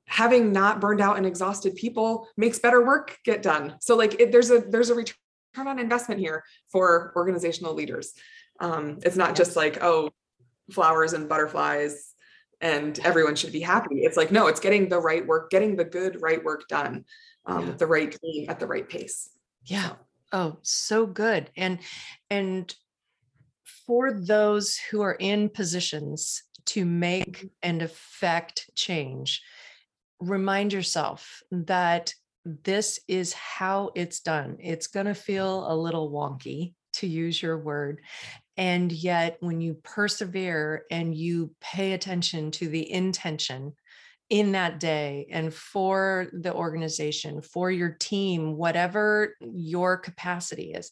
having 0.05 0.53
not 0.53 0.79
burned 0.79 1.01
out 1.01 1.17
and 1.17 1.25
exhausted 1.25 1.75
people 1.75 2.29
makes 2.37 2.59
better 2.59 2.85
work 2.85 3.17
get 3.25 3.41
done. 3.41 3.75
So 3.81 3.97
like, 3.97 4.21
it, 4.21 4.31
there's 4.31 4.51
a 4.51 4.59
there's 4.61 4.89
a 4.89 4.95
return 4.95 5.17
return 5.57 5.71
on 5.71 5.79
investment 5.79 6.19
here 6.19 6.43
for 6.71 7.13
organizational 7.15 7.73
leaders. 7.73 8.13
Um, 8.59 8.99
it's 9.03 9.15
not 9.15 9.35
just 9.35 9.55
like, 9.55 9.83
oh, 9.83 10.09
flowers 10.71 11.13
and 11.13 11.29
butterflies 11.29 12.13
and 12.59 12.99
everyone 13.03 13.35
should 13.35 13.51
be 13.51 13.59
happy. 13.59 13.99
It's 13.99 14.17
like, 14.17 14.31
no, 14.31 14.47
it's 14.47 14.59
getting 14.59 14.89
the 14.89 14.99
right 14.99 15.25
work, 15.25 15.49
getting 15.49 15.75
the 15.75 15.85
good, 15.85 16.21
right 16.21 16.43
work 16.43 16.67
done 16.67 17.05
um, 17.45 17.67
yeah. 17.67 17.73
the 17.73 17.87
right 17.87 18.17
team 18.19 18.49
at 18.49 18.59
the 18.59 18.67
right 18.67 18.87
pace. 18.87 19.29
Yeah. 19.63 19.93
Oh, 20.33 20.57
so 20.63 21.05
good. 21.05 21.49
And, 21.55 21.79
and 22.29 22.73
for 23.85 24.11
those 24.11 24.75
who 24.75 25.01
are 25.01 25.13
in 25.13 25.49
positions 25.49 26.43
to 26.65 26.83
make 26.83 27.49
and 27.61 27.81
affect 27.81 28.69
change, 28.75 29.41
remind 30.19 30.73
yourself 30.73 31.41
that 31.51 32.13
this 32.63 32.99
is 33.07 33.33
how 33.33 33.91
it's 33.95 34.21
done. 34.21 34.57
It's 34.59 34.87
going 34.87 35.05
to 35.07 35.15
feel 35.15 35.71
a 35.71 35.75
little 35.75 36.11
wonky, 36.11 36.73
to 36.93 37.07
use 37.07 37.41
your 37.41 37.57
word. 37.57 38.01
And 38.55 38.91
yet, 38.91 39.37
when 39.39 39.61
you 39.61 39.75
persevere 39.83 40.85
and 40.89 41.15
you 41.15 41.51
pay 41.61 41.93
attention 41.93 42.51
to 42.51 42.67
the 42.67 42.91
intention 42.91 43.73
in 44.29 44.53
that 44.53 44.79
day 44.79 45.27
and 45.31 45.53
for 45.53 46.27
the 46.33 46.53
organization, 46.53 47.41
for 47.41 47.69
your 47.69 47.91
team, 47.99 48.57
whatever 48.57 49.35
your 49.39 49.97
capacity 49.97 50.73
is, 50.73 50.91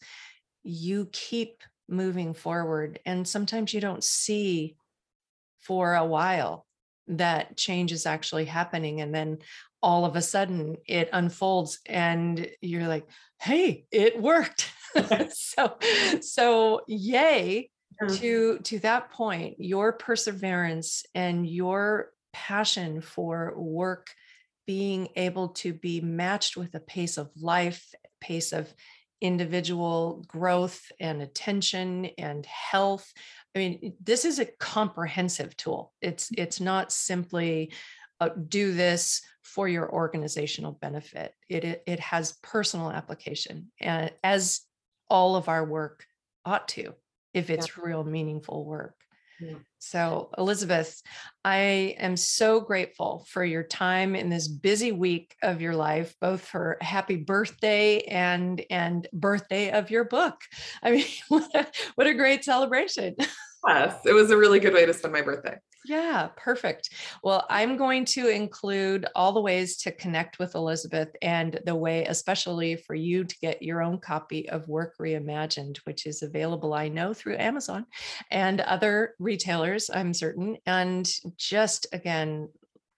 you 0.63 1.09
keep 1.11 1.63
moving 1.89 2.33
forward. 2.33 2.99
And 3.05 3.27
sometimes 3.27 3.73
you 3.73 3.81
don't 3.81 4.03
see 4.03 4.75
for 5.61 5.95
a 5.95 6.05
while 6.05 6.65
that 7.07 7.57
change 7.57 7.91
is 7.91 8.05
actually 8.05 8.45
happening. 8.45 9.01
And 9.01 9.13
then 9.13 9.39
all 9.85 10.03
of 10.03 10.15
a 10.15 10.21
sudden 10.21 10.75
it 10.87 11.09
unfolds 11.13 11.79
and 11.85 12.49
you're 12.59 12.87
like, 12.87 13.07
hey, 13.39 13.85
it 13.91 14.19
worked. 14.19 14.71
so, 15.29 15.77
so 16.21 16.81
yay 16.87 17.69
to 18.09 18.59
to 18.59 18.79
that 18.79 19.11
point, 19.11 19.55
your 19.59 19.93
perseverance 19.93 21.05
and 21.13 21.47
your 21.47 22.11
passion 22.33 22.99
for 22.99 23.53
work 23.55 24.07
being 24.65 25.07
able 25.15 25.49
to 25.49 25.73
be 25.73 26.01
matched 26.01 26.57
with 26.57 26.73
a 26.73 26.79
pace 26.79 27.17
of 27.17 27.29
life, 27.39 27.93
pace 28.19 28.51
of 28.53 28.73
individual 29.21 30.23
growth 30.27 30.81
and 30.99 31.21
attention 31.21 32.05
and 32.17 32.45
health. 32.45 33.13
I 33.55 33.59
mean, 33.59 33.93
this 34.03 34.25
is 34.25 34.39
a 34.39 34.45
comprehensive 34.45 35.55
tool. 35.55 35.93
It's 36.01 36.25
mm-hmm. 36.25 36.41
it's 36.41 36.59
not 36.59 36.91
simply 36.91 37.71
uh, 38.19 38.29
do 38.47 38.73
this 38.73 39.21
for 39.41 39.67
your 39.67 39.91
organizational 39.91 40.73
benefit. 40.73 41.33
It, 41.49 41.63
it, 41.63 41.83
it 41.85 41.99
has 41.99 42.37
personal 42.43 42.91
application, 42.91 43.71
and 43.79 44.11
as 44.23 44.61
all 45.09 45.35
of 45.35 45.49
our 45.49 45.65
work 45.65 46.05
ought 46.45 46.67
to, 46.69 46.93
if 47.33 47.49
it's 47.49 47.67
yeah. 47.67 47.83
real 47.83 48.03
meaningful 48.03 48.65
work. 48.65 48.95
Yeah. 49.39 49.55
So, 49.79 50.29
Elizabeth, 50.37 51.01
I 51.43 51.95
am 51.99 52.15
so 52.15 52.61
grateful 52.61 53.25
for 53.29 53.43
your 53.43 53.63
time 53.63 54.15
in 54.15 54.29
this 54.29 54.47
busy 54.47 54.91
week 54.91 55.35
of 55.43 55.61
your 55.61 55.75
life, 55.75 56.15
both 56.21 56.41
for 56.41 56.77
happy 56.81 57.17
birthday 57.17 57.99
and 58.01 58.63
and 58.69 59.07
birthday 59.13 59.71
of 59.71 59.91
your 59.91 60.05
book. 60.05 60.35
I 60.81 60.91
mean, 60.91 61.05
what 61.27 61.53
a, 61.53 61.67
what 61.95 62.07
a 62.07 62.13
great 62.13 62.43
celebration. 62.43 63.15
Yes, 63.67 63.99
it 64.05 64.13
was 64.13 64.31
a 64.31 64.37
really 64.37 64.59
good 64.59 64.73
way 64.73 64.85
to 64.85 64.93
spend 64.93 65.13
my 65.13 65.21
birthday. 65.21 65.57
Yeah, 65.87 66.29
perfect. 66.35 66.89
Well, 67.23 67.45
I'm 67.47 67.77
going 67.77 68.05
to 68.05 68.29
include 68.29 69.05
all 69.13 69.33
the 69.33 69.41
ways 69.41 69.77
to 69.77 69.91
connect 69.91 70.39
with 70.39 70.55
Elizabeth 70.55 71.09
and 71.21 71.59
the 71.65 71.75
way, 71.75 72.05
especially 72.05 72.75
for 72.75 72.95
you 72.95 73.23
to 73.23 73.35
get 73.39 73.61
your 73.61 73.83
own 73.83 73.99
copy 73.99 74.49
of 74.49 74.67
Work 74.67 74.95
Reimagined, 74.99 75.77
which 75.83 76.07
is 76.07 76.23
available, 76.23 76.73
I 76.73 76.87
know, 76.87 77.13
through 77.13 77.37
Amazon 77.37 77.85
and 78.31 78.61
other 78.61 79.13
retailers, 79.19 79.91
I'm 79.93 80.13
certain. 80.13 80.57
And 80.65 81.07
just 81.37 81.85
again, 81.93 82.49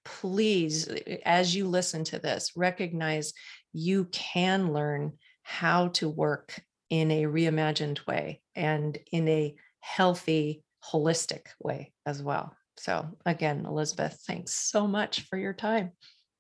please, 0.06 0.88
eh, 0.88 1.17
as 1.26 1.54
you 1.54 1.67
listen 1.67 2.06
to 2.06 2.19
this, 2.19 2.54
recognize 2.56 3.34
you 3.73 4.06
can 4.06 4.71
learn 4.71 5.13
how 5.43 5.89
to 5.89 6.08
work 6.08 6.58
in 6.89 7.12
a 7.12 7.23
reimagined 7.23 8.08
way 8.08 8.41
and 8.56 8.97
in 9.12 9.28
a 9.28 9.56
healthy, 9.82 10.63
holistic 10.86 11.47
way 11.62 11.91
as 12.06 12.23
well. 12.23 12.56
So, 12.77 13.07
again, 13.25 13.65
Elizabeth, 13.65 14.21
thanks 14.27 14.53
so 14.53 14.87
much 14.87 15.21
for 15.21 15.37
your 15.37 15.53
time. 15.53 15.91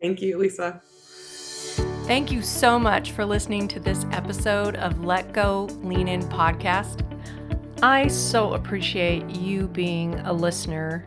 Thank 0.01 0.21
you, 0.21 0.37
Lisa. 0.37 0.81
Thank 2.05 2.31
you 2.31 2.41
so 2.41 2.79
much 2.79 3.11
for 3.11 3.25
listening 3.25 3.67
to 3.69 3.79
this 3.79 4.05
episode 4.11 4.75
of 4.77 5.03
Let 5.03 5.33
Go 5.33 5.65
Lean 5.81 6.07
In 6.07 6.21
podcast. 6.23 7.03
I 7.83 8.07
so 8.07 8.53
appreciate 8.53 9.29
you 9.29 9.67
being 9.67 10.15
a 10.21 10.31
listener. 10.31 11.05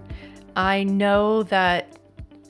I 0.57 0.85
know 0.85 1.43
that 1.45 1.99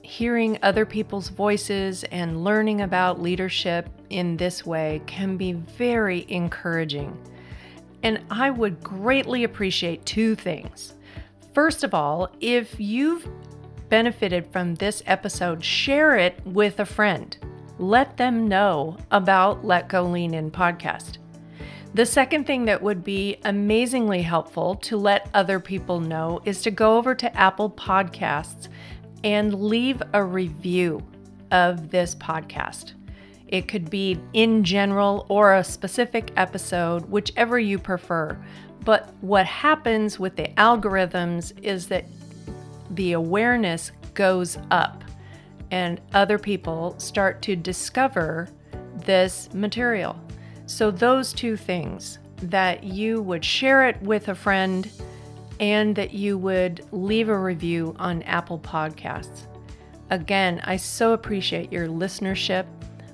hearing 0.03 0.59
other 0.63 0.85
people's 0.85 1.29
voices 1.29 2.03
and 2.05 2.43
learning 2.43 2.81
about 2.81 3.23
leadership 3.23 3.89
in 4.11 4.37
this 4.37 4.67
way 4.67 5.01
can 5.07 5.37
be 5.37 5.53
very 5.53 6.27
encouraging. 6.29 7.17
And 8.03 8.25
I 8.31 8.51
would 8.51 8.83
greatly 8.83 9.45
appreciate 9.45 10.05
two 10.05 10.35
things. 10.35 10.97
First 11.53 11.83
of 11.83 11.95
all, 11.95 12.31
if 12.41 12.79
you've 12.79 13.29
benefited 13.89 14.47
from 14.53 14.77
this 14.77 15.03
episode, 15.07 15.65
share 15.65 16.17
it 16.17 16.39
with 16.45 16.79
a 16.79 16.87
friend. 16.87 17.37
Let 17.79 18.17
them 18.17 18.47
know 18.47 18.97
about 19.11 19.65
Let 19.65 19.89
Go 19.89 20.05
Lean 20.05 20.35
In 20.35 20.51
podcast. 20.51 21.19
The 21.93 22.07
second 22.07 22.47
thing 22.47 22.67
that 22.67 22.83
would 22.83 23.03
be 23.03 23.39
amazingly 23.45 24.23
helpful 24.23 24.77
to 24.77 24.97
let 24.97 25.29
other 25.35 25.59
people 25.59 25.99
know 25.99 26.41
is 26.45 26.63
to 26.63 26.71
go 26.71 26.97
over 26.97 27.17
to 27.17 27.37
Apple 27.37 27.71
Podcasts 27.71 28.69
and 29.25 29.53
leave 29.53 30.01
a 30.13 30.23
review 30.23 31.03
of 31.51 31.91
this 31.91 32.15
podcast. 32.15 32.93
It 33.51 33.67
could 33.67 33.91
be 33.91 34.17
in 34.33 34.63
general 34.63 35.27
or 35.29 35.55
a 35.55 35.65
specific 35.65 36.31
episode, 36.37 37.05
whichever 37.07 37.59
you 37.59 37.81
prefer. 37.81 38.39
But 38.85 39.13
what 39.21 39.45
happens 39.45 40.21
with 40.21 40.37
the 40.37 40.49
algorithms 40.57 41.53
is 41.61 41.89
that 41.89 42.07
the 42.93 43.13
awareness 43.13 43.91
goes 44.15 44.57
up 44.71 45.03
and 45.73 46.01
other 46.15 46.39
people 46.39 46.95
start 46.99 47.43
to 47.43 47.57
discover 47.57 48.49
this 49.05 49.53
material. 49.53 50.17
So, 50.67 50.93
those 50.93 51.33
two 51.33 51.57
things 51.57 52.21
that 52.43 52.85
you 52.85 53.21
would 53.21 53.45
share 53.45 53.89
it 53.89 54.01
with 54.01 54.29
a 54.29 54.35
friend 54.35 54.89
and 55.59 55.95
that 55.97 56.15
you 56.15 56.39
would 56.39 56.87
leave 56.93 57.29
a 57.29 57.37
review 57.37 57.97
on 57.99 58.23
Apple 58.23 58.61
Podcasts. 58.61 59.47
Again, 60.11 60.61
I 60.65 60.77
so 60.77 61.13
appreciate 61.13 61.73
your 61.73 61.89
listenership 61.89 62.67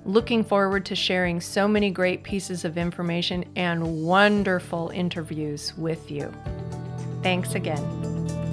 Looking 0.07 0.45
forward 0.45 0.87
to 0.87 0.95
sharing 0.95 1.41
so 1.41 1.67
many 1.67 1.91
great 1.91 2.23
pieces 2.23 2.65
of 2.65 2.79
information 2.79 3.45
and 3.57 4.05
wonderful 4.05 4.91
interviews 4.91 5.77
with 5.77 6.13
you. 6.13 6.33
Thanks 7.25 7.57
again. 7.57 8.46